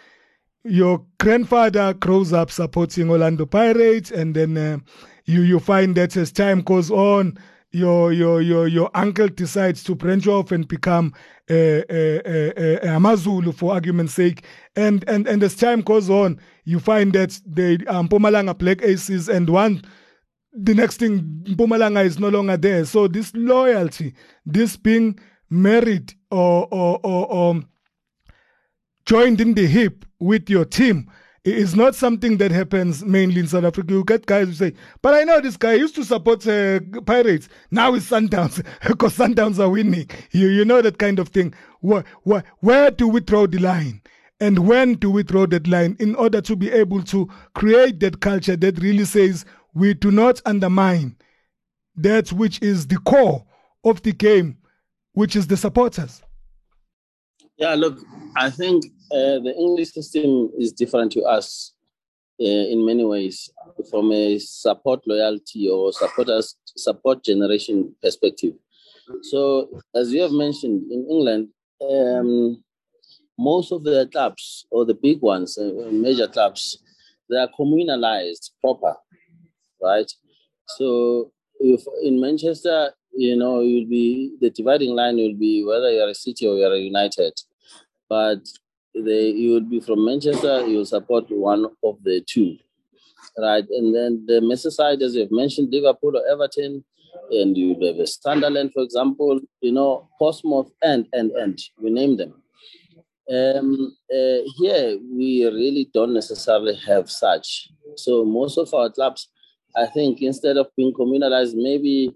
your 0.63 1.05
grandfather 1.19 1.93
grows 1.93 2.31
up 2.31 2.49
supporting 2.49 3.09
Orlando 3.09 3.45
Pirates, 3.45 4.11
and 4.11 4.33
then 4.33 4.57
uh, 4.57 4.77
you 5.25 5.41
you 5.41 5.59
find 5.59 5.95
that 5.95 6.15
as 6.15 6.31
time 6.31 6.61
goes 6.61 6.89
on, 6.89 7.37
your 7.71 8.13
your 8.13 8.41
your 8.41 8.67
your 8.67 8.89
uncle 8.93 9.27
decides 9.27 9.83
to 9.83 9.95
branch 9.95 10.25
off 10.25 10.51
and 10.51 10.67
become 10.67 11.13
a, 11.49 11.83
a, 11.89 12.21
a, 12.25 12.87
a 12.87 12.95
Amazulu 12.95 13.51
for 13.51 13.73
argument's 13.73 14.13
sake, 14.13 14.45
and 14.77 15.03
and 15.09 15.27
and 15.27 15.43
as 15.43 15.55
time 15.55 15.81
goes 15.81 16.09
on, 16.09 16.39
you 16.63 16.79
find 16.79 17.11
that 17.13 17.37
the 17.45 17.83
um, 17.87 18.07
Mpumalanga 18.07 18.57
Black 18.57 18.81
Aces 18.83 19.27
and 19.27 19.49
one. 19.49 19.81
The 20.55 20.75
next 20.75 20.97
thing, 20.97 21.43
Mpumalanga 21.45 22.05
is 22.05 22.19
no 22.19 22.29
longer 22.29 22.57
there. 22.57 22.85
So 22.85 23.07
this 23.07 23.33
loyalty, 23.33 24.13
this 24.45 24.77
being 24.77 25.19
married 25.53 26.13
or, 26.31 26.67
or, 26.71 26.99
or, 27.03 27.31
or 27.31 27.61
joined 29.05 29.39
in 29.39 29.53
the 29.53 29.67
hip 29.67 30.05
with 30.19 30.49
your 30.49 30.65
team 30.65 31.09
is 31.43 31.75
not 31.75 31.93
something 31.93 32.37
that 32.37 32.51
happens 32.51 33.03
mainly 33.03 33.41
in 33.41 33.47
South 33.47 33.65
Africa. 33.65 33.93
You 33.93 34.03
get 34.05 34.25
guys 34.25 34.47
who 34.47 34.53
say, 34.53 34.73
but 35.01 35.13
I 35.13 35.23
know 35.23 35.41
this 35.41 35.57
guy 35.57 35.73
used 35.73 35.95
to 35.95 36.05
support 36.05 36.47
uh, 36.47 36.79
Pirates. 37.05 37.49
Now 37.69 37.93
it's 37.93 38.09
Sundowns 38.09 38.65
because 38.87 39.17
Sundowns 39.17 39.59
are 39.59 39.69
winning. 39.69 40.09
You, 40.31 40.47
you 40.47 40.63
know 40.63 40.81
that 40.81 40.97
kind 40.97 41.19
of 41.19 41.29
thing. 41.29 41.53
Where, 41.81 42.05
where, 42.23 42.43
where 42.59 42.91
do 42.91 43.07
we 43.09 43.19
throw 43.19 43.45
the 43.47 43.59
line? 43.59 44.01
And 44.39 44.67
when 44.67 44.95
do 44.95 45.11
we 45.11 45.23
throw 45.23 45.45
that 45.47 45.67
line 45.67 45.97
in 45.99 46.15
order 46.15 46.41
to 46.41 46.55
be 46.55 46.71
able 46.71 47.03
to 47.03 47.29
create 47.53 47.99
that 47.99 48.21
culture 48.21 48.55
that 48.55 48.79
really 48.81 49.05
says 49.05 49.45
we 49.73 49.93
do 49.93 50.11
not 50.11 50.41
undermine 50.45 51.17
that 51.95 52.31
which 52.31 52.61
is 52.61 52.87
the 52.87 52.97
core 52.97 53.45
of 53.83 54.01
the 54.03 54.11
game 54.11 54.57
which 55.13 55.35
is 55.35 55.47
the 55.47 55.57
supporters? 55.57 56.21
Yeah, 57.57 57.75
look, 57.75 57.99
I 58.35 58.49
think 58.49 58.85
uh, 59.11 59.39
the 59.39 59.53
English 59.57 59.91
system 59.91 60.51
is 60.57 60.71
different 60.71 61.11
to 61.13 61.21
us 61.21 61.73
uh, 62.41 62.45
in 62.45 62.85
many 62.85 63.05
ways 63.05 63.49
from 63.89 64.11
a 64.11 64.39
support 64.39 65.01
loyalty 65.07 65.69
or 65.69 65.93
supporters 65.93 66.55
support 66.65 67.23
generation 67.23 67.95
perspective. 68.01 68.53
So, 69.21 69.69
as 69.93 70.11
you 70.11 70.21
have 70.21 70.31
mentioned, 70.31 70.91
in 70.91 71.05
England, 71.09 71.49
um, 71.81 72.63
most 73.37 73.71
of 73.71 73.83
the 73.83 74.09
clubs 74.11 74.65
or 74.71 74.85
the 74.85 74.93
big 74.93 75.21
ones, 75.21 75.57
uh, 75.57 75.89
major 75.91 76.27
clubs, 76.27 76.79
they 77.29 77.37
are 77.37 77.49
communalized 77.55 78.51
proper, 78.61 78.95
right? 79.81 80.11
So, 80.67 81.31
if 81.59 81.81
in 82.01 82.19
Manchester, 82.19 82.91
you 83.15 83.35
know, 83.35 83.61
you'll 83.61 83.89
be 83.89 84.35
the 84.41 84.49
dividing 84.49 84.95
line 84.95 85.17
will 85.17 85.35
be 85.35 85.63
whether 85.63 85.91
you're 85.91 86.09
a 86.09 86.15
city 86.15 86.47
or 86.47 86.55
you're 86.55 86.73
a 86.73 86.79
United. 86.79 87.33
But 88.09 88.47
they 88.95 89.29
you 89.29 89.53
will 89.53 89.69
be 89.69 89.79
from 89.79 90.05
Manchester, 90.05 90.67
you 90.67 90.77
will 90.77 90.85
support 90.85 91.25
one 91.29 91.65
of 91.83 91.97
the 92.03 92.21
two. 92.27 92.57
Right. 93.37 93.65
And 93.69 93.95
then 93.95 94.25
the 94.27 94.41
Merseyside, 94.41 95.01
as 95.01 95.15
you've 95.15 95.31
mentioned, 95.31 95.69
Liverpool 95.71 96.17
or 96.17 96.27
Everton, 96.31 96.83
and 97.31 97.57
you 97.57 97.69
have 97.81 97.97
a 97.97 98.05
Sunderland, 98.05 98.71
for 98.73 98.83
example, 98.83 99.39
you 99.61 99.71
know, 99.71 100.09
Portsmouth, 100.19 100.71
and 100.83 101.07
and 101.13 101.31
and 101.31 101.59
you 101.79 101.89
name 101.93 102.17
them. 102.17 102.33
Um, 103.31 103.95
uh, 104.13 104.39
here 104.57 104.99
we 105.01 105.45
really 105.45 105.89
don't 105.93 106.13
necessarily 106.13 106.75
have 106.87 107.09
such. 107.09 107.69
So 107.95 108.25
most 108.25 108.57
of 108.57 108.73
our 108.73 108.89
clubs, 108.89 109.29
I 109.75 109.85
think, 109.85 110.21
instead 110.21 110.57
of 110.57 110.67
being 110.75 110.93
communalized, 110.93 111.55
maybe 111.55 112.13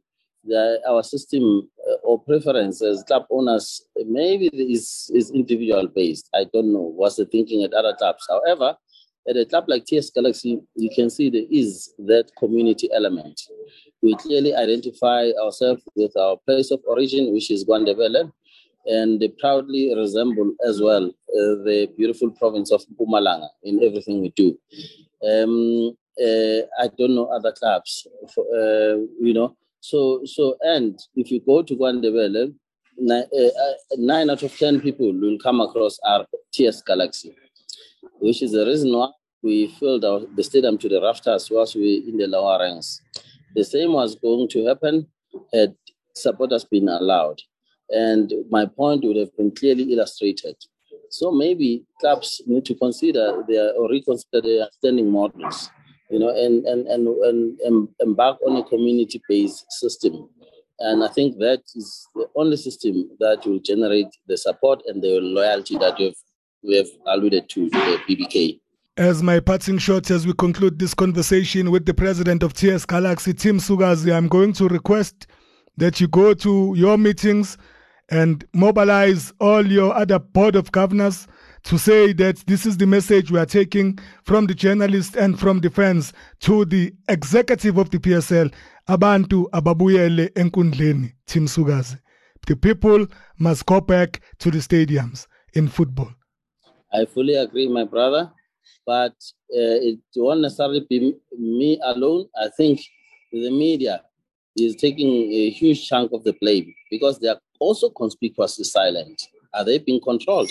the, 0.47 0.79
our 0.87 1.03
system 1.03 1.69
uh, 1.89 1.95
or 2.03 2.19
preference 2.21 2.81
as 2.81 3.03
club 3.03 3.25
owners 3.29 3.85
maybe 4.05 4.47
is 4.47 5.11
is 5.13 5.31
individual 5.31 5.87
based. 5.87 6.29
I 6.33 6.45
don't 6.53 6.73
know 6.73 6.93
what's 6.95 7.17
the 7.17 7.25
thinking 7.25 7.63
at 7.63 7.73
other 7.73 7.95
clubs. 7.97 8.25
However, 8.29 8.75
at 9.29 9.37
a 9.37 9.45
club 9.45 9.65
like 9.67 9.85
TS 9.85 10.09
Galaxy, 10.09 10.61
you 10.75 10.89
can 10.95 11.09
see 11.09 11.29
there 11.29 11.43
is 11.51 11.93
that 11.99 12.31
community 12.37 12.89
element. 12.93 13.41
We 14.01 14.15
clearly 14.15 14.55
identify 14.55 15.31
ourselves 15.43 15.81
with 15.95 16.15
our 16.15 16.37
place 16.45 16.71
of 16.71 16.79
origin, 16.87 17.33
which 17.33 17.51
is 17.51 17.65
KwaNdebele, 17.65 18.31
and 18.85 19.19
they 19.19 19.27
proudly 19.27 19.93
resemble 19.95 20.53
as 20.65 20.81
well 20.81 21.07
uh, 21.07 21.55
the 21.67 21.89
beautiful 21.97 22.31
province 22.31 22.71
of 22.71 22.83
Mpumalanga 22.87 23.49
in 23.63 23.83
everything 23.83 24.21
we 24.21 24.29
do. 24.29 24.57
Um, 25.27 25.97
uh, 26.21 26.61
I 26.79 26.87
don't 26.97 27.15
know 27.15 27.25
other 27.25 27.51
clubs, 27.51 28.07
for, 28.33 28.45
uh, 28.55 28.97
you 29.19 29.33
know. 29.33 29.55
So, 29.79 30.21
so, 30.25 30.57
and 30.61 30.99
if 31.15 31.31
you 31.31 31.39
go 31.39 31.61
to 31.61 31.75
KwaNdebele, 31.75 32.53
nine, 32.97 33.23
uh, 33.33 33.45
uh, 33.45 33.73
nine 33.97 34.29
out 34.29 34.43
of 34.43 34.57
10 34.57 34.81
people 34.81 35.13
will 35.13 35.37
come 35.39 35.61
across 35.61 35.99
our 36.05 36.25
TS 36.51 36.81
Galaxy, 36.81 37.35
which 38.19 38.41
is 38.41 38.51
the 38.51 38.65
reason 38.65 38.91
why 38.91 39.09
we 39.43 39.67
filled 39.79 40.03
our, 40.03 40.21
the 40.35 40.43
stadium 40.43 40.77
to 40.79 40.89
the 40.89 41.01
rafters 41.01 41.49
whilst 41.49 41.75
we 41.75 42.03
in 42.07 42.17
the 42.17 42.27
lower 42.27 42.59
ranks. 42.59 43.01
The 43.55 43.63
same 43.63 43.93
was 43.93 44.15
going 44.15 44.49
to 44.49 44.65
happen 44.65 45.07
had 45.53 45.75
supporters 46.15 46.65
been 46.65 46.89
allowed. 46.89 47.41
And 47.89 48.33
my 48.49 48.65
point 48.65 49.03
would 49.05 49.15
have 49.15 49.35
been 49.37 49.51
clearly 49.51 49.93
illustrated. 49.93 50.55
So 51.09 51.31
maybe 51.31 51.85
clubs 52.01 52.41
need 52.45 52.65
to 52.65 52.75
consider 52.75 53.43
their 53.47 53.73
or 53.73 53.89
reconsider 53.89 54.41
their 54.41 54.67
standing 54.73 55.09
models, 55.09 55.69
you 56.09 56.19
know, 56.19 56.29
and 56.29 56.65
and 56.65 56.87
and, 56.87 57.59
and, 57.61 57.87
embark 57.99 58.37
on 58.45 58.57
a 58.57 58.63
community-based 58.63 59.65
system. 59.71 60.29
And 60.79 61.03
I 61.03 61.07
think 61.07 61.37
that 61.39 61.63
is 61.75 62.07
the 62.13 62.27
only 62.35 62.55
system 62.57 63.09
that 63.19 63.45
will 63.45 63.59
generate 63.59 64.07
the 64.27 64.37
support 64.37 64.83
and 64.85 65.01
the 65.01 65.19
loyalty 65.19 65.77
that 65.77 65.97
we've 65.97 66.15
we 66.63 66.75
have 66.75 66.87
alluded 67.07 67.49
to, 67.49 67.69
the 67.69 67.99
BBK. 68.07 68.59
As 68.97 69.21
my 69.21 69.39
parting 69.39 69.77
shot 69.77 70.09
as 70.09 70.25
we 70.25 70.33
conclude 70.33 70.79
this 70.79 70.93
conversation 70.93 71.71
with 71.71 71.85
the 71.85 71.93
president 71.93 72.41
of 72.41 72.53
TS 72.53 72.85
Galaxy, 72.85 73.33
Tim 73.33 73.59
Sukazi, 73.59 74.13
I'm 74.13 74.27
going 74.27 74.53
to 74.53 74.67
request 74.67 75.27
that 75.77 76.01
you 76.01 76.07
go 76.07 76.33
to 76.33 76.73
your 76.75 76.97
meetings 76.97 77.57
and 78.09 78.43
mobilize 78.53 79.33
all 79.39 79.65
your 79.65 79.93
other 79.93 80.17
board 80.17 80.55
of 80.55 80.71
governors 80.71 81.27
to 81.67 81.77
say 81.77 82.13
that 82.13 82.37
this 82.47 82.65
is 82.65 82.77
the 82.77 82.87
message 82.87 83.31
we 83.31 83.39
are 83.39 83.45
taking 83.45 83.99
from 84.23 84.47
the 84.47 84.53
journalists 84.53 85.15
and 85.15 85.39
from 85.39 85.59
the 85.59 85.69
fans 85.69 86.13
to 86.39 86.65
the 86.65 86.93
executive 87.07 87.77
of 87.77 87.89
the 87.89 87.99
PSL, 87.99 88.53
Abantu 88.89 89.49
Ababuyele 89.51 90.29
Enkundleni, 90.33 91.13
Tim 91.25 91.45
Sukazi. 91.45 91.99
The 92.47 92.55
people 92.55 93.07
must 93.37 93.65
go 93.65 93.81
back 93.81 94.21
to 94.39 94.49
the 94.49 94.59
stadiums 94.59 95.27
in 95.53 95.67
football. 95.67 96.11
I 96.93 97.05
fully 97.05 97.35
agree, 97.35 97.67
my 97.67 97.83
brother 97.83 98.31
but 98.87 99.11
uh, 99.53 99.77
it 99.83 99.99
won't 100.15 100.41
necessarily 100.41 100.85
be 100.89 101.13
me 101.37 101.79
alone. 101.83 102.27
I 102.41 102.47
think 102.55 102.79
the 103.31 103.51
media 103.51 104.01
is 104.55 104.75
taking 104.77 105.09
a 105.09 105.49
huge 105.49 105.87
chunk 105.87 106.11
of 106.13 106.23
the 106.23 106.33
blame 106.41 106.73
because 106.89 107.19
they 107.19 107.27
are 107.27 107.39
also 107.59 107.89
conspicuously 107.89 108.63
silent. 108.63 109.21
Are 109.53 109.65
they 109.65 109.77
being 109.77 110.01
controlled? 110.01 110.49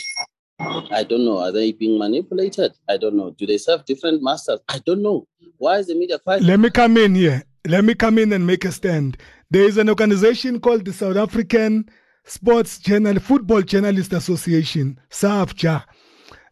I 0.58 1.04
don't 1.08 1.24
know. 1.24 1.38
Are 1.38 1.52
they 1.52 1.72
being 1.72 1.98
manipulated? 1.98 2.72
I 2.88 2.96
don't 2.96 3.14
know. 3.16 3.30
Do 3.30 3.46
they 3.46 3.58
serve 3.58 3.84
different 3.84 4.22
masters? 4.22 4.60
I 4.68 4.78
don't 4.84 5.02
know. 5.02 5.26
Why 5.58 5.78
is 5.78 5.86
the 5.86 5.94
media 5.94 6.18
quiet? 6.18 6.42
Let 6.42 6.60
me 6.60 6.70
come 6.70 6.96
in 6.96 7.14
here. 7.14 7.42
Let 7.66 7.84
me 7.84 7.94
come 7.94 8.18
in 8.18 8.32
and 8.32 8.46
make 8.46 8.64
a 8.64 8.72
stand. 8.72 9.16
There 9.50 9.64
is 9.64 9.76
an 9.76 9.88
organization 9.88 10.60
called 10.60 10.84
the 10.84 10.92
South 10.92 11.16
African 11.16 11.88
Sports 12.24 12.78
Journal 12.78 13.18
Football 13.20 13.62
Journalist 13.62 14.12
Association, 14.12 14.98
SAFJA. 15.10 15.84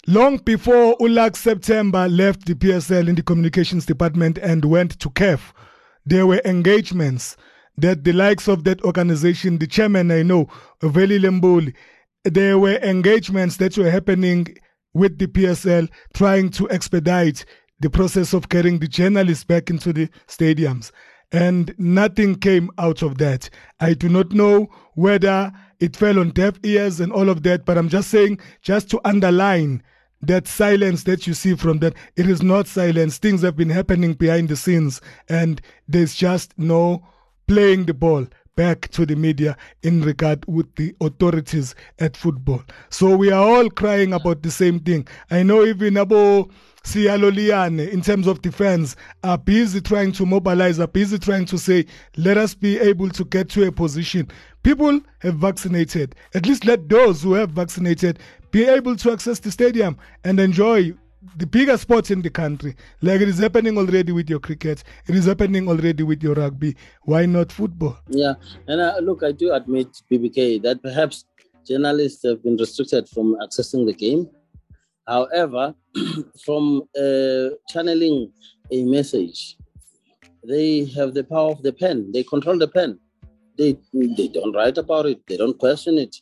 Long 0.07 0.37
before 0.39 0.97
Ulak 0.99 1.37
September 1.37 2.09
left 2.09 2.47
the 2.47 2.55
PSL 2.55 3.09
in 3.09 3.15
the 3.15 3.23
communications 3.23 3.87
department 3.87 4.39
and 4.39 4.65
went 4.65 4.99
to 5.01 5.09
CAF, 5.11 5.53
there 6.05 6.27
were 6.27 6.43
engagements 6.45 7.37
that 7.79 8.05
the 8.05 8.13
likes 8.13 8.47
of 8.47 8.65
that 8.65 8.83
organization, 8.85 9.59
the 9.59 9.67
chairman 9.67 10.11
I 10.11 10.23
know, 10.23 10.47
Velile 10.81 11.41
Mbuli, 11.41 11.75
there 12.25 12.59
were 12.59 12.77
engagements 12.77 13.57
that 13.59 13.77
were 13.77 13.91
happening 13.91 14.57
with 14.95 15.19
the 15.19 15.27
PSL 15.27 15.89
trying 16.15 16.51
to 16.51 16.71
expedite 16.71 17.45
the 17.81 17.91
process 17.91 18.33
of 18.33 18.49
getting 18.49 18.79
the 18.79 18.89
journalists 18.89 19.45
back 19.45 19.71
into 19.71 19.93
the 19.93 20.09
stadiums. 20.27 20.91
And 21.33 21.75
nothing 21.79 22.37
came 22.37 22.71
out 22.79 23.03
of 23.03 23.19
that. 23.19 23.51
I 23.81 23.95
do 23.95 24.09
not 24.09 24.33
know 24.33 24.69
whether 24.95 25.53
it 25.81 25.97
fell 25.97 26.21
on 26.21 26.31
deaf 26.31 26.59
ears 26.63 27.01
and 27.01 27.13
all 27.13 27.29
of 27.29 27.43
that, 27.43 27.65
but 27.65 27.77
I'm 27.77 27.89
just 27.89 28.09
saying, 28.09 28.39
just 28.63 28.89
to 28.91 29.01
underline 29.05 29.83
that 30.23 30.47
silence 30.47 31.03
that 31.05 31.27
you 31.27 31.35
see 31.35 31.55
from 31.55 31.79
that 31.81 31.95
it 32.17 32.29
is 32.29 32.43
not 32.43 32.67
silence 32.67 33.19
things 33.19 33.43
have 33.43 33.57
been 33.57 33.69
happening 33.69 34.15
behind 34.15 34.49
the 34.49 34.57
scenes 34.57 35.01
and 35.29 35.61
there's 35.87 36.15
just 36.15 36.57
no 36.59 37.07
playing 37.47 37.85
the 37.85 37.93
ball 37.93 38.27
back 38.57 38.89
to 38.89 39.05
the 39.05 39.17
media 39.17 39.57
in 39.83 40.03
regard 40.03 40.45
with 40.47 40.73
the 40.77 40.95
authorities 41.01 41.75
at 41.99 42.17
football 42.17 42.63
so 42.91 43.17
we 43.17 43.31
are 43.31 43.43
all 43.43 43.69
crying 43.71 44.13
about 44.13 44.43
the 44.43 44.51
same 44.51 44.79
thing 44.81 45.07
i 45.31 45.43
know 45.43 45.65
even 45.65 45.97
about 45.97 46.49
Sialoliane, 46.85 47.91
in 47.91 48.03
terms 48.03 48.27
of 48.27 48.43
defense, 48.43 48.95
are 49.23 49.39
busy 49.39 49.81
trying 49.81 50.13
to 50.13 50.27
mobilize, 50.27 50.79
are 50.79 50.87
busy 50.87 51.19
trying 51.19 51.47
to 51.47 51.57
say, 51.57 51.87
let 52.19 52.37
us 52.37 52.55
be 52.55 52.79
able 52.79 53.09
to 53.09 53.25
get 53.25 53.49
to 53.51 53.67
a 53.67 53.73
position. 53.73 54.29
People 54.63 55.01
have 55.21 55.37
vaccinated. 55.37 56.15
At 56.35 56.45
least 56.45 56.67
let 56.67 56.91
those 56.91 57.23
who 57.23 57.33
have 57.33 57.51
vaccinated 57.51 58.19
be 58.51 58.65
able 58.65 58.97
to 58.97 59.13
access 59.13 59.39
the 59.39 59.51
stadium 59.51 59.97
and 60.25 60.39
enjoy 60.39 60.93
the 61.37 61.47
bigger 61.47 61.77
sports 61.77 62.11
in 62.11 62.23
the 62.23 62.31
country. 62.31 62.77
Like 63.03 63.21
it 63.21 63.29
is 63.29 63.39
happening 63.39 63.77
already 63.79 64.13
with 64.13 64.29
your 64.31 64.41
cricket, 64.41 64.85
it 65.07 65.15
is 65.15 65.27
happening 65.27 65.69
already 65.69 66.03
with 66.03 66.23
your 66.23 66.35
rugby. 66.35 66.77
Why 67.03 67.27
not 67.27 67.53
football? 67.53 67.99
Yeah, 68.09 68.35
and 68.67 68.81
uh, 68.81 68.99
look, 69.03 69.23
I 69.23 69.33
do 69.33 69.53
admit, 69.53 69.89
BBK, 70.11 70.63
that 70.63 70.83
perhaps 70.83 71.25
journalists 71.67 72.23
have 72.25 72.43
been 72.43 72.57
restricted 72.57 73.09
from 73.09 73.37
accessing 73.43 73.87
the 73.87 73.95
game 73.95 74.29
However, 75.07 75.75
from 76.45 76.83
uh, 76.99 77.49
channeling 77.69 78.33
a 78.71 78.85
message, 78.85 79.59
they 80.47 80.85
have 80.97 81.15
the 81.15 81.25
power 81.25 81.51
of 81.51 81.63
the 81.63 81.73
pen. 81.73 82.11
They 82.13 82.23
control 82.23 82.59
the 82.59 82.69
pen. 82.69 82.99
They 83.57 83.77
they 83.93 84.29
don't 84.29 84.53
write 84.55 84.79
about 84.79 85.07
it. 85.07 85.21
They 85.27 85.37
don't 85.37 85.59
question 85.59 85.99
it. 85.99 86.17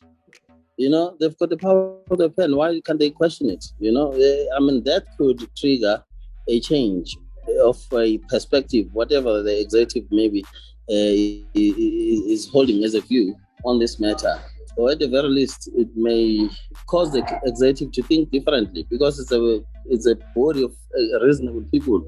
You 0.77 0.89
know, 0.89 1.15
they've 1.19 1.37
got 1.37 1.49
the 1.49 1.57
power 1.57 1.97
of 2.09 2.17
the 2.17 2.29
pen. 2.29 2.55
Why 2.55 2.81
can't 2.85 2.99
they 2.99 3.11
question 3.11 3.49
it? 3.49 3.63
You 3.79 3.91
know, 3.91 4.11
I 4.13 4.59
mean, 4.59 4.83
that 4.85 5.05
could 5.17 5.47
trigger 5.55 6.03
a 6.47 6.59
change 6.59 7.15
of 7.63 7.77
a 7.93 8.17
perspective, 8.29 8.87
whatever 8.93 9.43
the 9.43 9.59
executive 9.59 10.09
maybe 10.11 10.43
uh, 10.89 11.13
is 11.53 12.49
holding 12.49 12.83
as 12.83 12.95
a 12.95 13.01
view 13.01 13.35
on 13.65 13.79
this 13.79 13.99
matter 13.99 14.39
or 14.75 14.91
at 14.91 14.99
the 14.99 15.07
very 15.07 15.29
least, 15.29 15.69
it 15.75 15.89
may 15.95 16.49
cause 16.87 17.11
the 17.11 17.23
executive 17.45 17.91
to 17.93 18.03
think 18.03 18.31
differently 18.31 18.85
because 18.89 19.19
it's 19.19 19.31
a 19.31 19.63
it's 19.85 20.07
a 20.07 20.15
body 20.35 20.63
of 20.63 20.73
uh, 20.97 21.25
reasonable 21.25 21.63
people. 21.71 22.05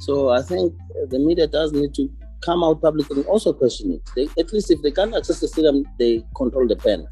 So 0.00 0.30
I 0.30 0.42
think 0.42 0.74
the 1.08 1.18
media 1.18 1.46
does 1.46 1.72
need 1.72 1.94
to 1.94 2.08
come 2.44 2.62
out 2.62 2.82
publicly 2.82 3.16
and 3.16 3.26
also 3.26 3.52
question 3.52 3.92
it. 3.92 4.02
They, 4.14 4.28
at 4.40 4.52
least 4.52 4.70
if 4.70 4.82
they 4.82 4.90
can't 4.90 5.14
access 5.14 5.40
the 5.40 5.48
stadium, 5.48 5.84
they 5.98 6.24
control 6.36 6.68
the 6.68 6.76
pen. 6.76 7.06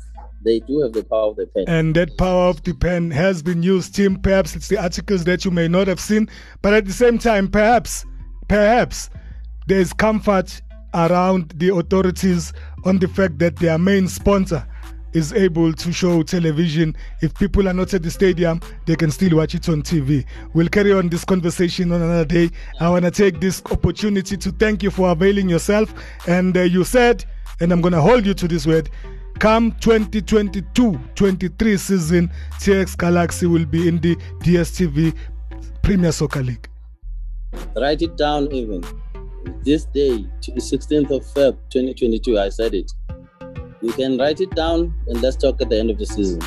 They 0.45 0.61
do 0.61 0.81
have 0.81 0.93
the 0.93 1.05
power 1.05 1.31
of 1.31 1.37
the 1.37 1.47
pen. 1.47 1.65
And 1.69 1.95
that 1.95 2.17
power 2.19 2.49
of 2.49 2.63
the 2.65 2.75
pen 2.75 3.11
has 3.11 3.43
been 3.43 3.63
used, 3.63 3.95
Tim. 3.95 4.17
Perhaps 4.17 4.57
it's 4.57 4.69
the 4.69 4.79
articles 4.79 5.25
that 5.25 5.45
you 5.45 5.51
may 5.51 5.69
not 5.69 5.87
have 5.87 6.01
seen, 6.01 6.29
but 6.63 6.75
at 6.75 6.85
the 6.85 6.93
same 6.93 7.19
time, 7.19 7.49
perhaps, 7.49 8.05
perhaps 8.49 9.11
there's 9.67 9.93
comfort 9.93 10.61
around 10.95 11.55
the 11.57 11.75
authorities 11.75 12.53
on 12.85 12.99
the 12.99 13.09
fact 13.09 13.39
that 13.39 13.57
their 13.57 13.79
main 13.79 14.09
sponsor 14.09 14.67
is 15.13 15.33
able 15.33 15.73
to 15.75 15.93
show 15.93 16.23
television. 16.23 16.97
If 17.21 17.35
people 17.35 17.69
are 17.69 17.75
not 17.75 17.93
at 17.95 18.03
the 18.03 18.11
stadium, 18.11 18.61
they 18.87 18.97
can 18.97 19.11
still 19.11 19.37
watch 19.37 19.55
it 19.55 19.69
on 19.69 19.83
TV. 19.83 20.25
We'll 20.55 20.69
carry 20.69 20.93
on 20.93 21.09
this 21.09 21.25
conversation 21.25 21.93
on 21.93 22.03
another 22.03 22.25
day. 22.25 22.51
I 22.81 22.89
want 22.89 23.05
to 23.05 23.11
take 23.11 23.41
this 23.41 23.63
opportunity 23.71 24.37
to 24.37 24.51
thank 24.53 24.83
you 24.83 24.91
for 24.91 25.11
availing 25.11 25.49
yourself. 25.49 25.93
And 26.27 26.57
uh, 26.57 26.63
you 26.63 26.85
said, 26.85 27.25
and 27.61 27.73
I'm 27.73 27.81
going 27.81 27.93
to 27.93 28.01
hold 28.01 28.27
you 28.27 28.35
to 28.35 28.49
this 28.49 28.67
word, 28.67 28.91
come 29.39 29.73
2022-23 29.73 31.79
season, 31.79 32.31
TS 32.61 32.97
Galaxy 32.97 33.47
will 33.47 33.67
be 33.67 33.89
in 33.89 33.99
the 33.99 34.17
DSTV 34.41 35.15
Premier 35.83 36.13
Soccer 36.13 36.43
League. 36.43 36.69
Write 37.77 38.03
it 38.03 38.17
down 38.17 38.51
even. 38.53 38.83
this 39.65 39.85
day, 39.87 40.25
16th 40.41 41.11
of 41.11 41.25
Feb 41.25 41.57
2022, 41.71 42.39
I 42.39 42.49
said 42.49 42.75
it. 42.75 42.93
You 43.81 43.93
can 43.93 44.19
write 44.19 44.41
it 44.41 44.51
down 44.55 44.95
and 45.09 45.21
let's 45.21 45.37
talk 45.37 45.61
at 45.61 45.71
the 45.71 45.79
end 45.79 45.91
of 45.91 45.99
the 45.99 46.07
season. 46.07 46.41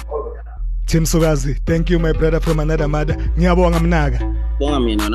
Tim 0.86 1.04
Sukazi, 1.04 1.60
thank 1.66 1.90
you, 1.90 2.00
my 2.00 2.14
brother 2.14 2.40
from 2.40 2.60
another 2.60 2.88
mother. 2.88 3.16
Ngiyabonga 3.38 3.80
mnaka. 3.80 4.20
Bonga 4.60 4.80
mina. 4.80 5.10